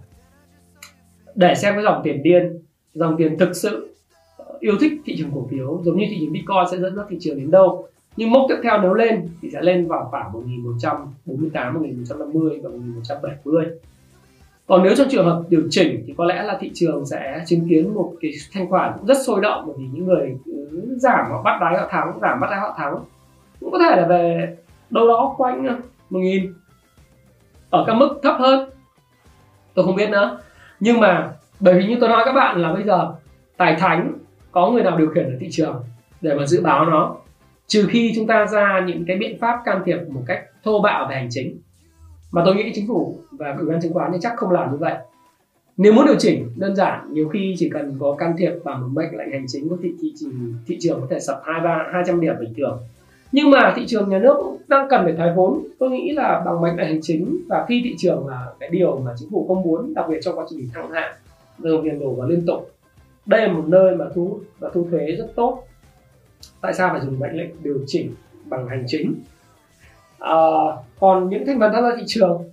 [1.35, 2.59] Để xem cái dòng tiền điên
[2.94, 3.94] dòng tiền thực sự
[4.37, 7.07] ờ, yêu thích thị trường cổ phiếu giống như thị trường bitcoin sẽ dẫn dắt
[7.09, 7.88] thị trường đến đâu.
[8.16, 13.66] Nhưng mốc tiếp theo nếu lên thì sẽ lên vào khoảng 1148, 1150 và 1170
[14.66, 17.68] còn nếu trong trường hợp điều chỉnh thì có lẽ là thị trường sẽ chứng
[17.68, 21.42] kiến một cái thanh khoản rất sôi động bởi vì những người cứ giảm họ
[21.42, 23.05] bắt đáy họ thắng giảm bắt đáy họ thắng
[23.64, 24.57] cũng có thể là về
[24.90, 25.77] đâu đó quanh ờ,
[26.11, 26.55] một nghìn.
[27.70, 28.70] Ở các mức thấp hơn.
[29.74, 30.38] Tôi không biết nữa.
[30.81, 33.12] Nhưng mà bởi vì như tôi nói các bạn là bây giờ
[33.57, 34.12] tài thánh
[34.53, 35.85] có người nào điều khiển ở thị trường
[36.20, 37.16] để mà dự báo nó
[37.66, 41.07] trừ khi chúng ta ra những cái biện pháp can thiệp một cách thô bạo
[41.11, 41.59] về hành chính.
[42.33, 44.77] Mà tôi nghĩ chính phủ và ủy ban chứng khoán thì chắc không làm như
[44.77, 44.94] vậy.
[45.77, 48.88] Nếu muốn điều chỉnh đơn giản nhiều khi chỉ cần có can thiệp bằng một
[48.92, 50.27] mệnh lệnh hành chính của thị, thị, thị,
[50.66, 52.83] thị trường có thể sập hai ba hai trăm điểm bình thường
[53.35, 54.37] nhưng mà thị trường nhà nước
[54.68, 55.64] đang cần phải thoái vốn.
[55.79, 58.99] Tôi nghĩ là bằng mệnh lệnh hành chính và phi thị trường là cái điều
[59.05, 61.12] mà chính phủ không muốn đặc biệt trong quá trình thăng hạng
[61.59, 62.70] dòng tiền đổ vào liên tục
[63.27, 65.62] đây là một nơi mà thu và thu thuế rất tốt.
[66.61, 69.14] Tại sao phải dùng mệnh lệnh điều chỉnh bằng hành chính?
[70.18, 70.37] À,
[71.01, 72.44] còn những thành phần tham gia thị trường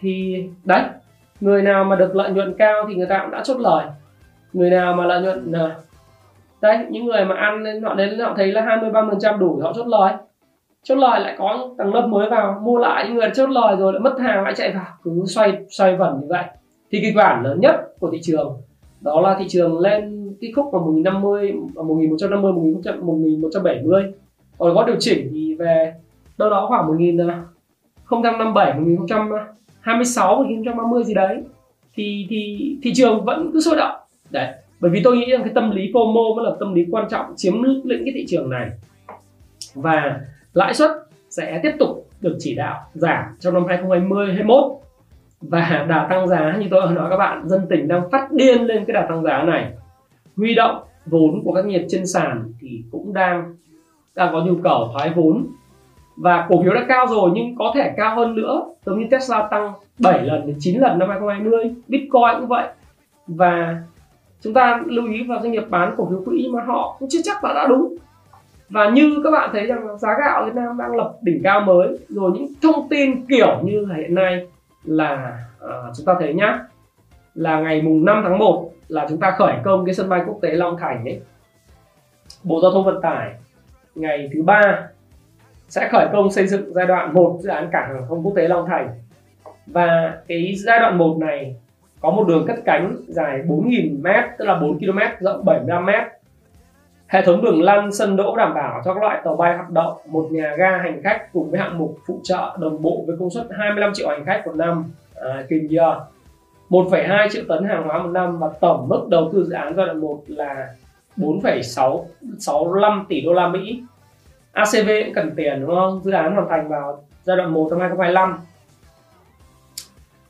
[0.00, 0.82] thì đấy
[1.40, 3.86] người nào mà được lợi nhuận cao thì người ta cũng đã chốt lời.
[4.52, 5.76] Người nào mà lợi nhuận à,
[6.62, 9.60] đấy, những người mà ăn nên họ đến họ thấy là 23 phần trăm đủ
[9.62, 10.12] họ chốt lời.
[10.82, 13.92] Chốt lời lại có tầng lớp mới vào, mua lại, những người chốt lời rồi
[13.92, 14.86] lại mất hàng, lại chạy vào.
[15.02, 16.44] Cứ xoay xoay vần như vậy.
[16.90, 18.56] Thì kịch bản lớn nhất của thị trường,
[19.00, 24.12] đó là thị trường lên cái khúc vào 1050 1150 1170
[24.58, 25.94] còn có điều chỉnh thì về
[26.38, 31.42] đâu đó khoảng 1057 1026 1030 gì đấy.
[31.94, 33.96] Thì thì thị trường vẫn cứ sôi động.
[34.30, 34.52] Đấy
[34.82, 37.26] bởi vì tôi nghĩ rằng cái tâm lý FOMO mới là tâm lý quan trọng
[37.36, 38.70] chiếm lĩnh cái thị trường này.
[39.74, 40.20] Và
[40.52, 40.90] lãi suất
[41.30, 44.64] sẽ tiếp tục được chỉ đạo giảm trong năm 2020 21
[45.40, 48.84] và đà tăng giá, như tôi nói các bạn, dân tình đang phát điên lên
[48.84, 49.72] cái đà tăng giá này.
[50.36, 50.76] Huy động
[51.06, 53.56] vốn của các nghiệp trên sàn thì cũng đang
[54.16, 55.46] đang có nhu cầu thoái vốn.
[56.16, 59.48] Và cổ phiếu đã cao rồi nhưng có thể cao hơn nữa, giống như Tesla
[59.50, 62.68] tăng 7 lần đến 9 lần năm 2020 Bitcoin cũng vậy.
[63.26, 63.82] Và
[64.42, 67.20] chúng ta lưu ý vào doanh nghiệp bán cổ phiếu quỹ mà họ cũng chưa
[67.24, 67.96] chắc là đã đúng.
[68.68, 71.98] Và như các bạn thấy rằng giá gạo Việt Nam đang lập đỉnh cao mới
[72.08, 74.46] rồi những thông tin kiểu như hiện nay
[74.84, 76.60] là à, chúng ta thấy nhá
[77.34, 80.38] là ngày mùng 5 tháng 1 là chúng ta khởi công cái sân bay quốc
[80.42, 81.20] tế Long Thành ấy.
[82.42, 83.34] Bộ Giao thông Vận tải
[83.94, 84.88] ngày thứ ba
[85.68, 88.48] sẽ khởi công xây dựng giai đoạn 1 dự án cảng hàng không quốc tế
[88.48, 88.88] Long Thành.
[89.66, 91.56] Và cái giai đoạn 1 này
[92.02, 96.04] có một đường cất cánh dài 4.000m tức là 4 km rộng 75m
[97.08, 99.96] hệ thống đường lăn sân đỗ đảm bảo cho các loại tàu bay hoạt động
[100.06, 103.30] một nhà ga hành khách cùng với hạng mục phụ trợ đồng bộ với công
[103.30, 104.84] suất 25 triệu hành khách một năm
[105.14, 106.00] à, kinh giờ
[106.70, 109.86] 1,2 triệu tấn hàng hóa một năm và tổng mức đầu tư dự án giai
[109.86, 110.68] đoạn 1 là
[111.16, 113.82] 4,65 tỷ đô la Mỹ.
[114.52, 116.00] ACV cũng cần tiền đúng không?
[116.04, 118.38] Dự án hoàn thành vào giai đoạn 1 năm 2025.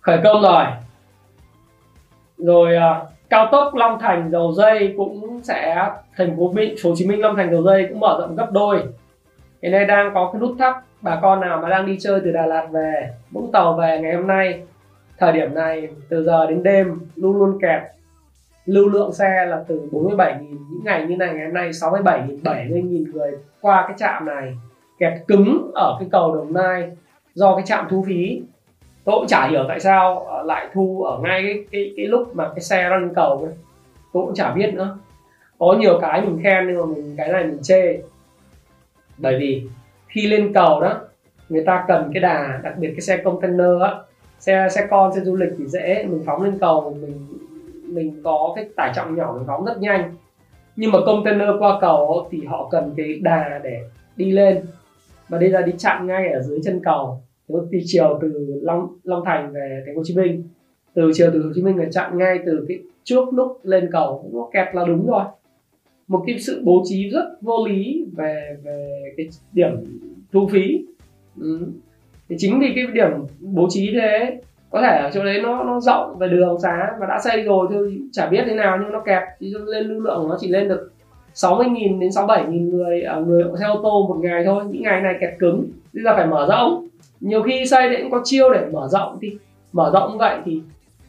[0.01, 0.65] Khởi công rồi.
[2.43, 6.53] Rồi uh, cao tốc Long Thành dầu dây cũng sẽ thành phố
[6.85, 8.83] Hồ Chí Minh Long Thành dầu dây cũng mở rộng gấp đôi.
[9.63, 12.33] Hiện nay đang có cái nút thắt bà con nào mà đang đi chơi từ
[12.33, 14.63] Đà Lạt về Vũng Tàu về ngày hôm nay
[15.19, 17.83] thời điểm này từ giờ đến đêm luôn luôn kẹt.
[18.65, 23.13] Lưu lượng xe là từ 47.000 những ngày như này ngày hôm nay 67.000 70.000
[23.13, 23.31] người
[23.61, 24.55] qua cái trạm này.
[24.99, 26.91] Kẹt cứng ở cái cầu Đồng Nai
[27.35, 28.43] do cái trạm thu phí
[29.05, 32.37] tôi cũng chả hiểu tại sao ờ, lại thu ở ngay cái cái cái lúc
[32.37, 33.55] mà cái xe nó lên cầu ấy.
[34.13, 34.99] tôi cũng chả biết nữa.
[35.59, 37.99] Có nhiều cái mình khen nhưng mà mình, cái này mình chê.
[39.19, 39.63] Bởi vì
[40.09, 41.01] khi lên cầu đó,
[41.49, 43.95] người ta cần cái đà, đặc biệt cái xe container á,
[44.39, 46.05] xe xe con, xe du lịch thì dễ.
[46.09, 47.27] Mình phóng lên cầu, mình
[47.95, 50.15] mình có cái tải trọng nhỏ, mình phóng rất nhanh.
[50.77, 53.81] Nhưng mà container qua cầu thì họ cần cái đà để
[54.17, 54.67] đi lên.
[55.29, 57.23] Và đây là đi chặn ngay ở dưới chân cầu
[57.71, 60.43] đi chiều từ Long Long Thành về Thành phố Hồ Chí Minh.
[60.95, 64.31] Từ chiều từ Hồ Chí Minh là chặn ngay từ cái trước lúc lên cầu
[64.33, 65.25] nó kẹt là đúng rồi.
[66.09, 69.71] Một cái sự bố trí rất vô lý về về cái điểm
[70.33, 70.85] thu phí.
[71.41, 71.67] Ừ.
[72.29, 74.41] Thì chính vì cái điểm bố trí thế,
[74.71, 77.67] có thể ở chỗ đấy nó nó rộng về đường xá và đã xây rồi
[77.71, 79.23] thôi, chả biết thế nào nhưng nó kẹt.
[79.41, 80.93] Thì lên lưu lượng nó chỉ lên được
[81.35, 85.15] 60.000 đến 67.000 người ở người xe ô tô một ngày thôi, những ngày này
[85.21, 85.71] kẹt cứng.
[85.93, 86.89] Bây giờ phải mở rộng
[87.23, 89.37] nhiều khi xây thì cũng có chiêu để mở rộng thì
[89.73, 90.63] mở rộng vậy thì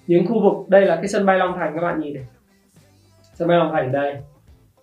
[0.08, 2.26] những khu vực đây là cái sân bay Long Thành các bạn nhìn này.
[3.34, 4.16] Sân bay Long Thành đây.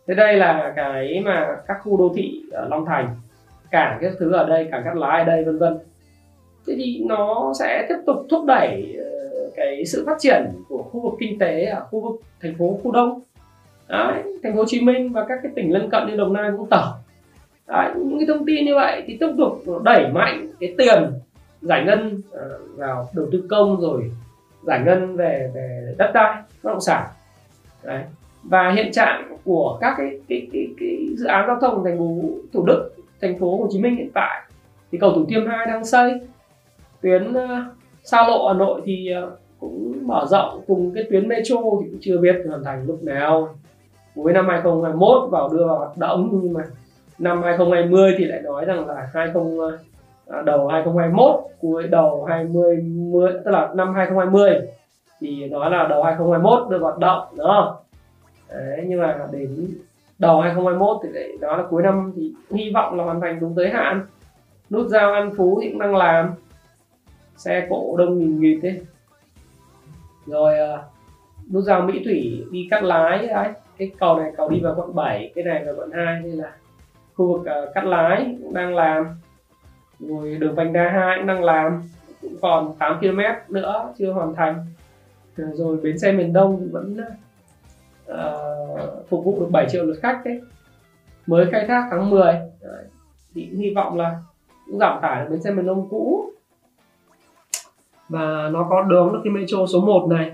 [0.06, 3.08] Thế đây là cái mà các khu đô thị ở Long Thành
[3.70, 5.78] cảng các thứ ở đây cảng cát lái ở đây vân vân.
[6.66, 11.00] Thế thì nó sẽ tiếp tục thúc đẩy ờ, cái sự phát triển của khu
[11.00, 13.20] vực kinh tế ở khu vực thành phố khu đông.
[13.88, 16.50] Đấy, thành phố Hồ Chí Minh và các cái tỉnh lân cận như Đồng Nai
[16.50, 16.94] Vũng Tàu.
[17.70, 21.12] Đấy, những cái thông tin như vậy thì tiếp tục đẩy mạnh cái tiền
[21.62, 24.10] giải ngân ờ, vào đầu tư công rồi
[24.62, 27.06] giải ngân về về đất đai bất động sản.
[27.84, 28.02] Đấy.
[28.42, 32.20] và hiện trạng của các cái cái, cái cái dự án giao thông thành phố
[32.52, 32.90] Thủ Đức
[33.20, 34.42] thành phố Hồ Chí Minh hiện tại
[34.92, 36.12] thì cầu Thủ Thiêm 2 đang xây.
[37.02, 41.28] Tuyến ờ, uh, xa lộ Hà Nội thì uh, cũng mở rộng cùng cái tuyến
[41.28, 43.48] metro thì cũng chưa biết hoàn thành lúc nào.
[44.14, 46.60] Cuối năm 2021 vào đưa vào hoạt động nhưng mà
[47.20, 49.78] năm 2020 thì lại nói rằng là 20
[50.28, 54.50] à, đầu 2021 cuối đầu 20 10, tức là năm 2020
[55.20, 57.74] thì nói là đầu 2021 được hoạt động đúng không?
[58.48, 59.68] Đấy, nhưng mà đến
[60.18, 63.54] đầu 2021 thì lại nói là cuối năm thì hy vọng là hoàn thành đúng
[63.56, 64.06] tới hạn.
[64.70, 66.34] Nút giao An Phú thì cũng đang làm.
[67.36, 68.80] Xe cộ đông nghìn nghịt thế.
[70.26, 70.78] Rồi à,
[71.52, 73.48] nút giao Mỹ Thủy đi cắt lái đấy.
[73.78, 76.52] Cái cầu này cầu đi vào quận 7 cái này vào quận 2 nên là
[77.20, 79.04] khu vực ờ, uh, cắt lái cũng đang làm
[79.98, 81.82] rồi đường vành đai 2 cũng đang làm
[82.22, 84.66] cũng còn 8 km nữa chưa hoàn thành.
[85.38, 86.96] Ờ, rồi bến xe miền Đông vẫn
[88.12, 90.40] uh, phục vụ được 7 triệu lượt khách đấy.
[91.26, 92.84] Mới khai thác tháng 10 đấy.
[93.34, 94.18] thì hy vọng là
[94.66, 96.30] cũng giảm tải được bến xe miền Đông cũ.
[98.08, 100.32] Và nó có đường được cái metro số 1 này.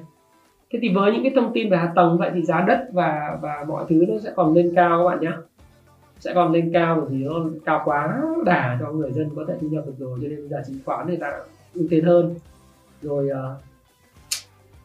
[0.72, 3.39] Thế thì với những cái thông tin về hạ tầng vậy thì giá đất và
[3.41, 5.32] và mọi thứ nó sẽ còn lên cao các bạn nhé
[6.21, 9.55] sẽ còn lên cao bởi vì nó cao quá đà cho người dân có thể
[9.61, 11.33] thu nhập được rồi cho nên bây giờ chứng khoán người ta
[11.75, 12.35] ưu tiên hơn.
[13.03, 13.62] Rồi uh,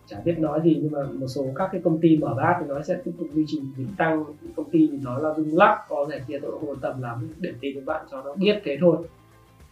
[0.07, 2.65] chả biết nói gì nhưng mà một số các cái công ty mở bát thì
[2.69, 4.23] nó sẽ tiếp tục duy trì đỉnh tăng.
[4.55, 7.29] Công ty thì nói là rung lắc có thể kia tôi không quan tâm lắm
[7.39, 8.97] để tìm các bạn cho nó biết thế thôi.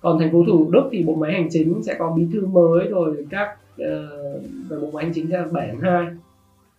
[0.01, 2.87] Còn thành phố thủ đức thì bộ máy hành chính sẽ có bí thư mới
[2.87, 6.07] rồi các uh, bộ máy hành chính sẽ là 7 tháng 2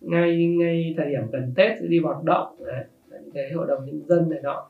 [0.01, 2.83] ngay ngay thời điểm gần tết sẽ đi hoạt động Đấy
[3.33, 4.67] cái hội đồng nhân dân này nọ.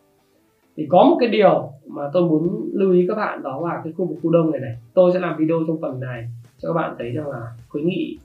[0.78, 3.93] Thì có một cái điều mà tôi muốn lưu ý các bạn, đó là cái
[3.93, 4.76] khu vực khu đông này này.
[4.93, 8.18] Tôi sẽ làm video trong phần này cho các bạn thấy rằng là khuyến nghị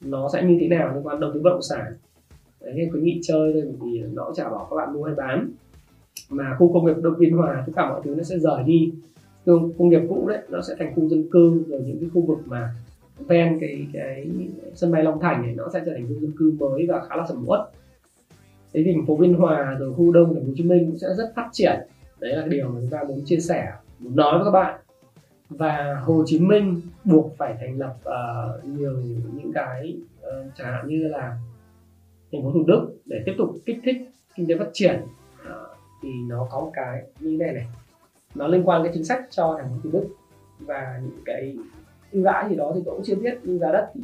[0.00, 1.92] nó sẽ như thế nào liên quan đầu tư bất động sản.
[2.60, 5.50] Đấy, cái khuyến nghị chơi thôi vì nó chả bỏ các bạn mua hay bán.
[6.30, 8.92] Mà khu công nghiệp đông biên hòa, tất cả mọi thứ nó sẽ rời đi.
[9.46, 12.20] Khu công nghiệp cũ đấy, nó sẽ thành khu dân cư, rồi những cái khu
[12.20, 12.74] vực mà
[13.18, 14.26] ven cái cái
[14.74, 17.16] sân bay Long Thành này, nó sẽ trở thành khu dân cư mới và khá
[17.16, 17.60] là sầm uất
[18.72, 20.98] thế thì thành phố Biên Hòa rồi khu đông thành phố Hồ Chí Minh cũng
[20.98, 21.80] sẽ rất phát triển.
[22.20, 24.80] Đấy là điều mà chúng ta muốn chia sẻ muốn nói với các bạn.
[25.48, 28.92] Và Hồ Chí Minh buộc phải thành lập uh, nhiều
[29.34, 31.36] những cái uh, chẳng hạn như là
[32.32, 33.96] thành phố Thủ Đức để tiếp tục kích thích
[34.34, 35.00] kinh tế phát triển.
[35.42, 35.48] Uh,
[36.02, 37.66] thì nó có một cái như này này.
[38.34, 40.08] Nó liên quan cái chính sách cho thành phố Thủ Đức.
[40.58, 41.56] Và những cái
[42.12, 43.38] ưu đãi gì đó thì tôi cũng chưa biết.
[43.42, 44.00] Nhưng giá đất thì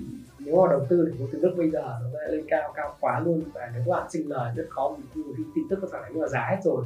[0.47, 2.97] nếu mà đầu tư thành phố Thủ nước bây giờ nó sẽ lên cao cao
[3.01, 6.03] quá luôn, và nếu các bạn sinh lời rất khó vì tin tức có phản
[6.03, 6.85] ánh là giá hết rồi,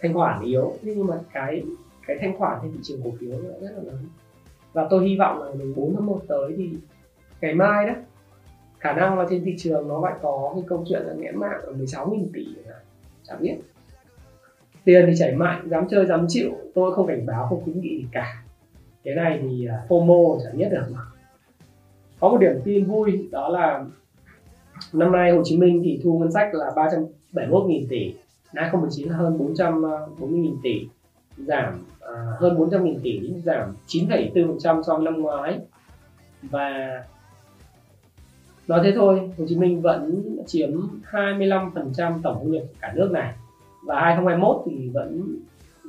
[0.00, 0.72] thanh khoản yếu.
[0.82, 1.64] Nhưng mà cái
[2.06, 3.98] cái thanh khoản trên thị trường cổ phiếu nó rất là lớn.
[4.72, 6.70] Và tôi hy vọng là mình 4 tháng 1 tới thì
[7.40, 7.94] ngày mai đó,
[8.78, 11.60] khả năng là trên thị trường nó lại có cái câu chuyện là nghẽn mạng
[11.62, 12.46] ở 16.000 tỷ
[13.22, 13.54] chẳng biết.
[14.84, 16.50] Tiền thì chảy mạnh, dám chơi, dám chịu.
[16.74, 18.42] Tôi không cảnh báo, không khuyến nghị gì cả.
[19.04, 21.00] Cái này thì à, FOMO chẳng nhất được mà
[22.24, 23.84] có một điểm tin vui đó là
[24.92, 26.70] năm nay Hồ Chí Minh thì thu ngân sách là
[27.34, 28.14] 371.000 tỷ
[28.52, 29.38] năm 2019 là hơn
[30.18, 30.86] 440.000 tỷ
[31.36, 35.58] giảm à, hơn 400.000 tỷ giảm 9,4% so với năm ngoái.
[36.42, 37.02] Và
[38.68, 40.70] nói thế thôi Hồ Chí Minh vẫn chiếm
[41.10, 43.34] 25% tổng thu nhập cả nước này.
[43.86, 45.38] Và 2021 thì vẫn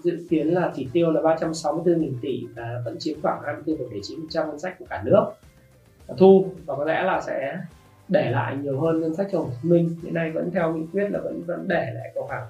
[0.04, 4.76] dự kiến là chỉ tiêu là 364.000 tỷ và vẫn chiếm khoảng 24,9% ngân sách
[4.80, 5.26] của cả nước
[6.18, 7.60] thu và có lẽ là sẽ
[8.08, 9.96] để lại nhiều hơn ngân sách cho Hồ Chí Minh.
[10.04, 12.48] Hiện nay vẫn theo nghị quyết là vẫn vẫn để lại có khoảng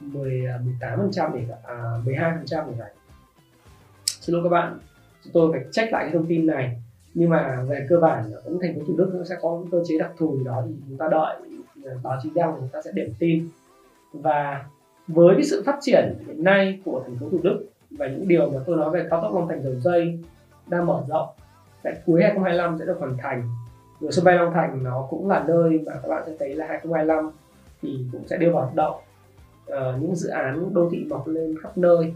[0.00, 2.90] 10 18 à, phần trăm để à, 12 phần trăm để vậy
[4.26, 4.78] xin lỗi các bạn
[5.32, 6.82] tôi phải check lại cái thông tin này.
[7.14, 9.98] Nhưng mà về cơ bản cũng thành phố thủ đức nó sẽ có cơ chế
[9.98, 11.36] đặc thù gì đó thì chúng ta đợi
[11.84, 13.48] à, báo chí đăng chúng ta sẽ điểm tin.
[14.12, 14.64] Và
[15.08, 18.50] với cái sự phát triển hiện nay của thành phố thủ đức và những điều
[18.50, 20.18] mà tôi nói về cao tốc long thành dầu dây
[20.66, 21.28] đang mở rộng
[21.86, 23.42] tại cuối 2025 sẽ được hoàn thành.
[24.00, 26.66] Rồi sân bay long thành nó cũng là nơi mà các bạn sẽ thấy là
[26.66, 27.30] 2025
[27.82, 28.94] thì cũng sẽ đưa vào hoạt động.
[29.72, 32.14] Uh, những dự án đô thị mọc lên khắp nơi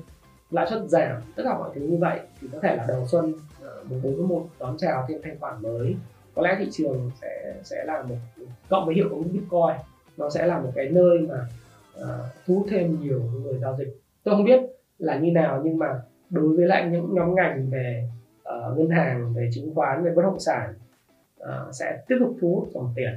[0.51, 3.35] lãi suất giảm tất cả mọi thứ như vậy thì có thể là đầu xuân
[3.62, 5.97] ờ, mùng bốn một đón chào thêm thanh khoản mới.
[6.35, 8.16] Có lẽ thị trường sẽ sẽ là một
[8.68, 9.77] cộng với hiệu ứng bitcoin
[10.16, 11.47] nó sẽ là một cái nơi mà
[12.01, 12.07] uh,
[12.47, 14.01] thu hút thêm nhiều người giao dịch.
[14.25, 14.61] Tôi không biết
[14.99, 16.01] là như nào nhưng mà
[16.31, 18.09] đối với lại những nhóm ngành về
[18.51, 20.74] uh, ngân hàng về chứng khoán về bất động sản
[21.42, 23.14] uh, sẽ tiếp tục thu hút dòng tiền.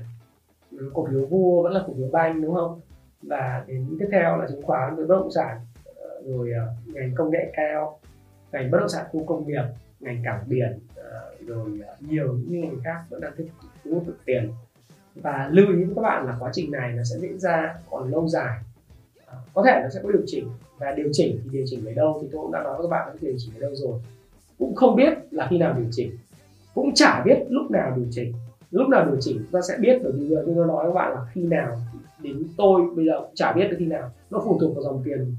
[0.71, 2.81] Ừ, cổ phiếu vua vẫn là cổ phiếu banh đúng không?
[3.21, 5.57] Và đến tiếp theo là chứng khoán với bất động sản
[5.95, 6.53] ờ, rồi
[6.85, 7.99] ngành công nghệ cao
[8.51, 9.63] ngành bất động sản khu công nghiệp
[9.99, 10.79] ngành cảng biển
[11.47, 14.51] rồi nhiều những ngành khác vẫn đang tiếp tục thu hút được tiền.
[15.15, 18.11] Và lưu ý với các bạn là quá trình này nó sẽ diễn ra còn
[18.11, 18.59] lâu dài.
[19.53, 22.19] Có thể nó sẽ có điều chỉnh và điều chỉnh thì điều chỉnh ở đâu
[22.21, 23.99] thì tôi cũng đã nói với các bạn nó điều chỉnh ở đâu rồi
[24.63, 26.11] cũng không biết là khi nào điều chỉnh,
[26.75, 28.33] cũng chả biết lúc nào điều chỉnh.
[28.71, 30.93] Lúc nào điều chỉnh chúng ta sẽ biết, bởi vì giờ tôi nói với các
[30.93, 31.77] bạn là khi nào
[32.19, 34.11] đến tôi bây giờ cũng chả biết được khi nào.
[34.29, 35.35] Nó phụ thuộc vào dòng tiền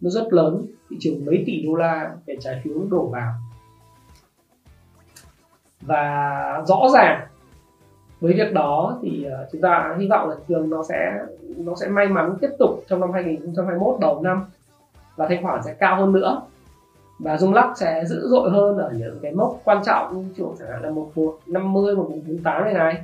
[0.00, 3.32] nó rất lớn, thị trường mấy tỷ đô la về trái phiếu đổ vào.
[5.80, 7.26] Và rõ ràng
[8.20, 11.24] với việc đó thì ờ, chúng ta hy vọng là thị trường nó sẽ
[11.56, 14.44] nó sẽ may mắn tiếp tục trong năm 2021 đầu năm
[15.16, 16.42] và thanh khoản sẽ cao hơn nữa
[17.18, 20.54] và rung lắc sẽ dữ dội hơn ở những cái mốc quan trọng như kiểu
[20.58, 23.00] chẳng hạn là một một năm mươi một bốn tám này này.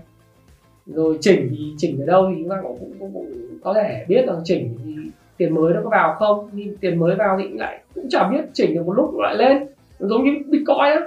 [0.87, 4.05] Rồi chỉnh thì chỉnh ở đâu thì chúng ta cũng, cũng, cũng, cũng có thể
[4.09, 4.95] biết rằng chỉnh thì
[5.37, 6.49] tiền mới nó có vào không?
[6.53, 9.67] Nhưng tiền mới vào thì lại cũng chả biết chỉnh được một lúc lại lên.
[9.99, 11.01] Nó giống như bitcoin á.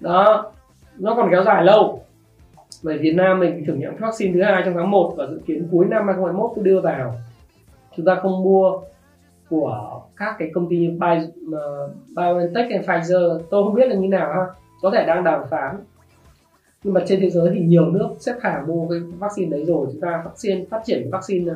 [0.00, 0.52] Đó
[0.98, 2.02] nó còn kéo dài lâu.
[2.82, 5.68] Bởi Việt Nam mình thử nghiệm vaccine thứ hai trong tháng 1 và dự kiến
[5.70, 7.14] cuối năm 2021 tôi đưa vào.
[7.96, 8.80] Chúng ta không mua
[9.50, 13.94] của các cái công ty Bio, uh, ờ, BioNTech hay Pfizer tôi không biết là
[13.94, 14.46] như nào ha.
[14.82, 15.76] Có thể đang đàm phán.
[16.84, 19.86] Nhưng mà trên thế giới thì nhiều nước xếp hàng mua cái vaccine đấy rồi.
[19.92, 21.52] Chúng ta vaccine phát triển cái vaccine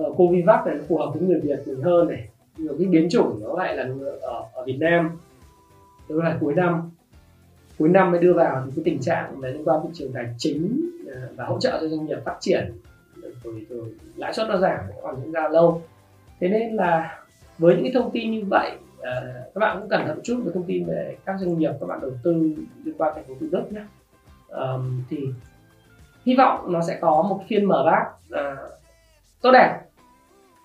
[0.00, 2.28] uh, Covivac này nó phù hợp với người Việt mình hơn này.
[2.56, 3.88] Nhiều cái biến chủng nó lại là
[4.20, 5.10] ở, ở Việt Nam.
[6.08, 6.90] Đó là cuối năm.
[7.78, 10.34] Cuối năm mới đưa vào thì cái tình trạng là liên quan thị trường tài
[10.38, 10.90] chính
[11.36, 12.72] và hỗ trợ cho doanh nghiệp phát triển.
[13.44, 15.82] Rồi, rồi lãi suất nó giảm còn diễn ra lâu
[16.42, 17.18] thế nên là
[17.58, 19.22] với những cái thông tin như vậy ờ,
[19.54, 22.00] các bạn cũng cẩn thận chút với thông tin về các doanh nghiệp các bạn
[22.00, 23.82] đầu tư liên quan thành phố thủ đức nhé
[24.48, 25.18] um, thì
[26.24, 28.70] hy vọng nó sẽ có một phiên mở bát uh, ờ,
[29.42, 29.80] tốt đẹp.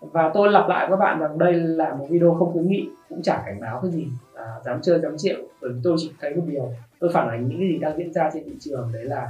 [0.01, 2.89] Và tôi lặp lại với các bạn rằng đây là một video không khuyến nghị
[3.09, 5.37] cũng chẳng cảnh báo cái gì à, dám chơi dám chịu.
[5.61, 8.13] Bởi vì tôi chỉ thấy một điều tôi phản ánh những cái gì đang diễn
[8.13, 9.27] ra trên thị trường đấy là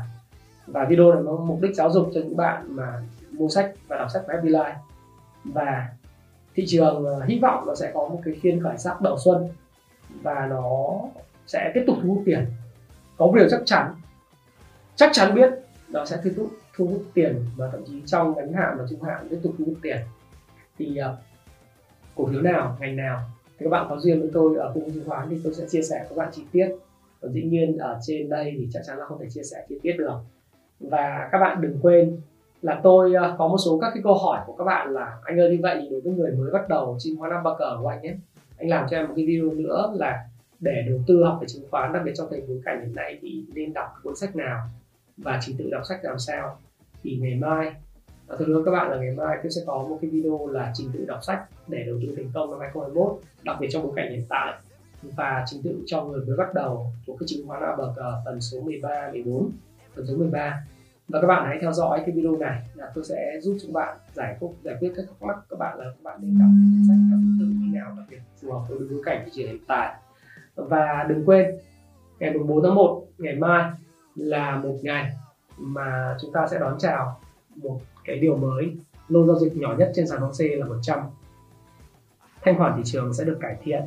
[0.67, 3.97] và video này nó mục đích giáo dục cho những bạn mà mua sách và
[3.97, 4.73] đọc sách của Happy Life
[5.43, 5.87] và
[6.57, 9.49] thị trường ờ, hy vọng nó sẽ có một cái phiên khởi sắc đầu xuân
[10.21, 10.99] và nó
[11.47, 12.45] sẽ tiếp tục thu hút tiền.
[13.17, 13.93] Có một điều chắc chắn
[14.95, 15.49] chắc chắn biết
[15.89, 19.01] nó sẽ tiếp tục thu hút tiền và thậm chí trong ngắn hạn và trung
[19.01, 19.97] hạn tiếp tục thu hút tiền.
[20.77, 21.17] Thì uh,
[22.15, 23.21] cổ phiếu nào ngành nào
[23.59, 25.81] thì các bạn có duyên với tôi ở cung chứng khoán thì tôi sẽ chia
[25.81, 26.69] sẻ các bạn chi tiết.
[27.21, 29.79] Và dĩ nhiên ở trên đây thì chắc chắn là không thể chia sẻ chi
[29.81, 30.19] tiết được.
[30.79, 32.21] Và các bạn đừng quên
[32.61, 35.39] là tôi uh, có một số các cái câu hỏi của các bạn là anh
[35.39, 37.77] ơi như vậy thì đối với người mới bắt đầu trên khóa năm ba cờ
[37.81, 38.17] của anh ấy
[38.57, 40.25] anh làm cho em một cái video nữa là
[40.59, 43.19] để đầu tư học về chứng khoán đặc biệt trong tình bối cảnh hiện nay
[43.21, 44.67] thì nên đọc cuốn sách nào
[45.17, 46.59] và trình tự đọc sách làm sao?
[47.03, 47.73] Thì ngày mai
[48.27, 50.89] và tôi các bạn là ngày mai tôi sẽ có một cái video là trình
[50.93, 54.11] tự đọc sách để đầu tư thành công năm 2021 đặc biệt trong bối cảnh
[54.11, 54.53] hiện tại.
[55.01, 58.61] Và trình tự cho người mới bắt đầu của cái chứng khoán ABG phần số
[58.61, 59.51] 13, 14
[59.95, 60.63] phần số 13
[61.07, 63.97] và các bạn hãy theo dõi cái video này là tôi sẽ giúp chúng bạn
[64.13, 66.83] giải quyết giải quyết các thắc mắc các bạn là các bạn nên đọc cuốn
[66.87, 69.65] sách đọc tư như nào đặc biệt phù hợp với bối cảnh thị trường hiện
[69.67, 69.95] tại.
[70.55, 71.57] Và đừng quên,
[72.19, 73.71] ngày 4 tháng 1 ngày mai
[74.15, 75.11] là một ngày
[75.57, 77.19] mà chúng ta sẽ đón chào
[77.55, 78.77] một cái điều mới.
[79.07, 80.99] Lô giao dịch nhỏ nhất trên sàn HOSE là 100
[82.41, 83.83] thanh khoản thị trường sẽ được cải thiện.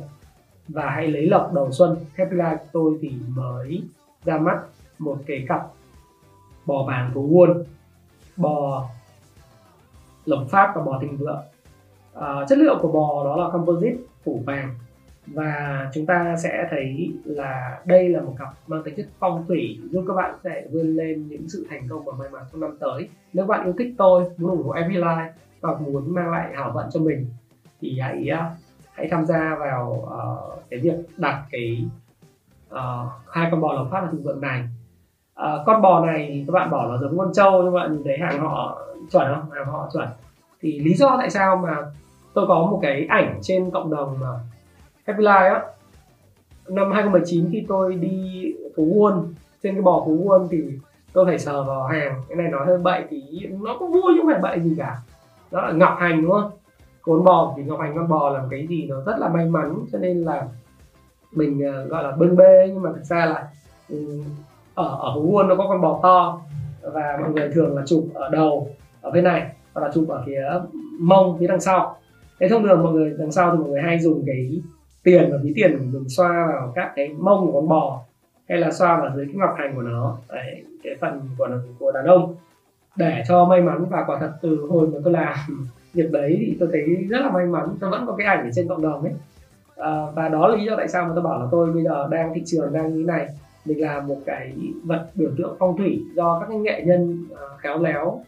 [0.67, 1.97] Và hãy lấy lọc đầu xuân.
[2.15, 3.83] Happy Life tôi thì mới
[4.25, 4.59] ra mắt
[4.99, 5.67] một cái cặp
[6.65, 7.63] bò vàng phố Wall
[8.37, 8.87] bò
[10.25, 11.41] lộc pháp và bò thịnh vượng.
[12.13, 14.75] À, chất liệu của bò đó là composite phủ vàng.
[15.27, 19.79] Và chúng ta sẽ thấy là đây là một cặp mang tính chất phong thủy
[19.91, 22.77] giúp các bạn sẽ vươn lên những sự thành công và may mắn trong năm
[22.79, 23.09] tới.
[23.33, 25.29] Nếu bạn yêu thích tôi muốn ủng hộ Every Life
[25.61, 27.27] và muốn mang lại hảo vận cho mình
[27.81, 28.55] thì hãy à,
[28.93, 31.85] hãy tham gia vào uh, cái việc đặt cái
[32.73, 34.63] uh, hai con bò lộc phát và thịnh vượng này
[35.35, 38.17] à, con bò này thì các bạn bỏ nó giống con trâu nhưng bạn thấy
[38.17, 39.51] hàng họ chuẩn không?
[39.51, 40.07] Hàng họ chuẩn.
[40.61, 41.77] Thì lý do tại sao mà
[42.33, 44.27] tôi có một cái ảnh trên cộng đồng mà
[45.07, 45.61] Happy Life á.
[46.67, 50.57] Năm 2019 khi tôi đi Phú Quân trên cái bò Phú Quân thì
[51.13, 52.21] tôi phải sờ vào hàng.
[52.29, 54.97] Cái này nói hơi bậy thì nó cũng vui chứ không phải bậy gì cả.
[55.51, 56.51] Đó là ngọc hành đúng không?
[57.01, 59.45] Cốn bò thì ngọc hành con bò là một cái gì nó rất là may
[59.45, 60.47] mắn cho nên là
[61.31, 63.47] mình ờ, gọi là bưng bê nhưng mà thực ra là
[63.89, 64.21] ừ,
[64.75, 66.41] ở ở Phú Quân nó có con bò to
[66.81, 68.67] và mọi người thường là chụp ở đầu
[69.01, 70.43] ở bên này hoặc là chụp ở phía
[70.99, 71.97] mông phía đằng sau.
[72.39, 74.61] Thế thông thường mọi người đằng sau thì mọi người hay dùng cái
[75.03, 78.01] tiền và ví tiền của mình xoa vào các cái mông của con bò
[78.49, 80.17] hay là xoa vào dưới cái ngọc hành của nó.
[80.29, 81.49] Đấy, cái phần của
[81.79, 82.35] của đàn ông.
[82.95, 85.35] Để cho may mắn và quả thật từ hồi mà tôi làm
[85.93, 88.49] việc đấy thì tôi thấy rất là may mắn tôi vẫn có cái ảnh ở
[88.55, 89.13] trên cộng đồng ấy.
[89.77, 92.07] À, và đó là lý do tại sao mà tôi bảo là tôi bây giờ
[92.11, 93.27] đang thị trường đang như thế này
[93.65, 94.53] mình làm một cái
[94.83, 98.23] vật biểu tượng phong thủy do các cái nghệ nhân ờ, khéo léo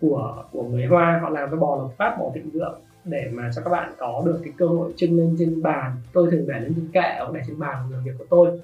[0.00, 3.50] của của người hoa, họ làm cái bò lộc phát, bò thịnh vượng để mà
[3.56, 5.92] cho các bạn có được cái cơ hội trưng lên trên bàn.
[6.12, 8.60] Tôi thường để lên trên kệ hoặc để trên bàn làm việc của tôi.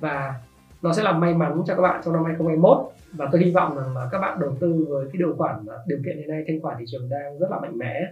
[0.00, 0.34] Và
[0.82, 3.76] nó sẽ làm may mắn cho các bạn trong năm 2021 và tôi hy vọng
[3.76, 6.44] rằng là các bạn đầu tư với cái điều khoản ờ, điều kiện hiện nay
[6.46, 8.02] thanh khoản thị trường đang rất là mạnh mẽ.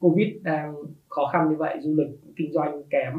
[0.00, 0.74] Covid đang
[1.08, 3.14] khó khăn như vậy, du lịch, kinh doanh kém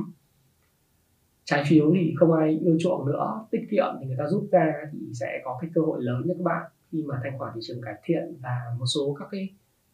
[1.47, 3.45] trái phiếu thì không ai yêu chuộng nữa.
[3.51, 6.33] Tiết kiệm thì người ta rút ra thì sẽ có cái cơ hội lớn cho
[6.33, 9.49] các bạn khi mà thanh khoản thị trường cải thiện và một số các cái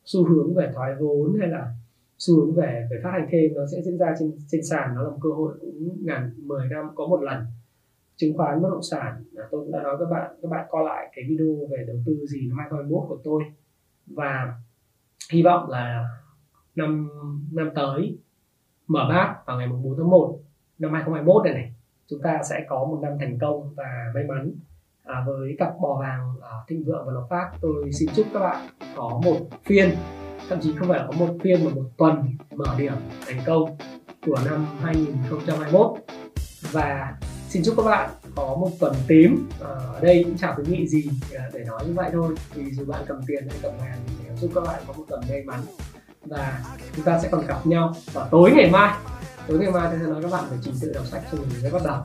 [0.06, 1.74] xu hướng về thoái vốn hay là
[2.18, 4.96] xu hướng về về phát hành thêm nó sẽ diễn ra trên trên sàn.
[4.96, 7.46] Nó là một cơ hội cũng ngàn 10 năm có một lần
[8.16, 9.24] chứng khoán bất động sản.
[9.38, 11.98] À, tôi cũng đã nói các bạn các bạn coi lại cái video về đầu
[12.06, 13.44] tư gì năm 2021 của tôi.
[14.08, 14.54] Và
[15.32, 16.06] hy vọng là
[16.76, 17.10] năm
[17.52, 18.18] năm tới
[18.88, 20.43] mở bát vào ngày 4 tháng 1
[20.80, 21.74] năm 2021 này này
[22.08, 24.52] chúng ta sẽ có một năm thành công và may mắn.
[25.04, 28.40] À, với cặp bò vàng à, thịnh vượng và lộc phát tôi xin chúc các
[28.40, 29.96] bạn có một phiên
[30.50, 32.94] thậm chí không phải là có một phiên mà một tuần mở điểm
[33.28, 33.78] thành công
[34.26, 35.92] của năm 2021
[36.72, 37.18] và
[37.50, 39.50] xin chúc các bạn có một tuần tím.
[39.62, 42.36] À, ở đây cũng chẳng khuyến nghị gì à, để nói như vậy thôi.
[42.54, 45.22] Vì dù bạn cầm tiền hay cầm hàng thì chúc các bạn có một tuần
[45.30, 45.60] may mắn.
[46.26, 46.64] Và
[46.96, 48.98] chúng ta sẽ còn gặp nhau vào tối ngày mai
[49.48, 51.48] tối ngày mai tôi sẽ nói các bạn về trình tự đọc sách cho mình
[51.62, 51.98] mới bắt đầu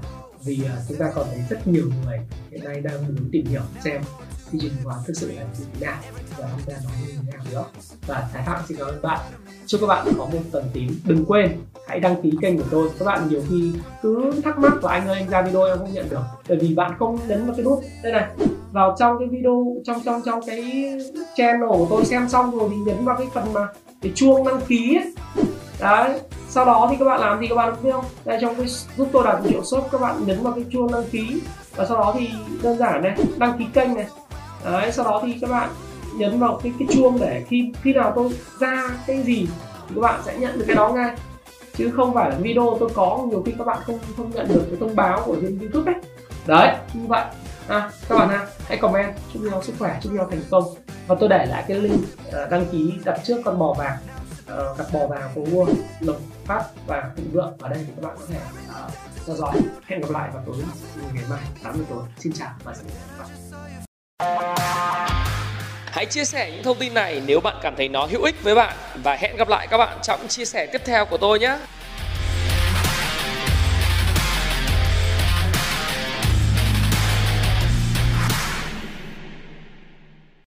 [0.44, 2.18] vì uh, chúng ta còn thấy rất nhiều người
[2.50, 4.02] hiện nay đang muốn tìm hiểu xem
[4.50, 5.96] thị trường chứng khoán thực sự là như thế nào
[6.38, 7.64] và chúng ta nói như thế nào nữa.
[8.06, 9.20] Và thái phạm xin cảm ơn bạn.
[9.66, 11.00] Chúc các bạn có một tuần tím.
[11.04, 11.56] Đừng quên
[11.88, 12.90] hãy đăng ký kênh của tôi.
[12.98, 13.72] Các bạn nhiều khi
[14.02, 16.22] cứ thắc mắc là anh ơi anh ra video em không nhận được.
[16.48, 18.28] Bởi vì bạn không nhấn vào cái nút đây này.
[18.72, 20.92] Vào trong cái video trong trong trong cái
[21.36, 23.66] channel của tôi xem xong rồi thì nhấn vào cái phần mà
[24.02, 25.12] cái chuông đăng ký ấy
[25.80, 28.04] đấy sau đó thì các bạn làm gì các bạn biết không?
[28.24, 28.66] Đây trong cái
[28.96, 31.40] giúp tôi đạt triệu shop các bạn nhấn vào cái chuông đăng ký.
[31.76, 32.30] Và sau đó thì
[32.62, 34.06] đơn giản này đăng ký kênh này.
[34.64, 35.70] Đấy sau đó thì các bạn
[36.14, 39.48] nhấn vào cái cái chuông để khi khi nào tôi ra cái gì
[39.88, 41.16] thì các bạn sẽ nhận được cái đó ngay.
[41.76, 44.64] Chứ không phải là video tôi có nhiều khi các bạn không không nhận được
[44.70, 46.02] cái thông báo của trên youtube đấy
[46.46, 47.24] đấy như vậy.
[47.68, 49.14] À, các bạn ha hãy comment.
[49.32, 50.64] Chúc nhau sức khỏe chúc nhau thành công.
[51.06, 52.00] Và tôi để lại cái link
[52.32, 53.96] ờ, đăng ký đặt trước con bò vàng
[54.52, 55.66] uh, bò vàng phố mua
[56.00, 57.56] lộc phát và thịnh vượng.
[57.58, 58.38] Ở đây thì các bạn có thể
[58.68, 58.92] uh,
[59.26, 59.54] theo dõi.
[59.86, 60.56] Hẹn gặp lại vào tối
[61.14, 62.02] ngày mai 8 giờ tối.
[62.18, 62.86] Xin chào và hẹn
[63.18, 63.28] gặp lại.
[65.86, 68.54] Hãy chia sẻ những thông tin này nếu bạn cảm thấy nó hữu ích với
[68.54, 68.76] bạn.
[69.02, 71.58] Và hẹn gặp lại các bạn trong chia sẻ tiếp theo của tôi nhé.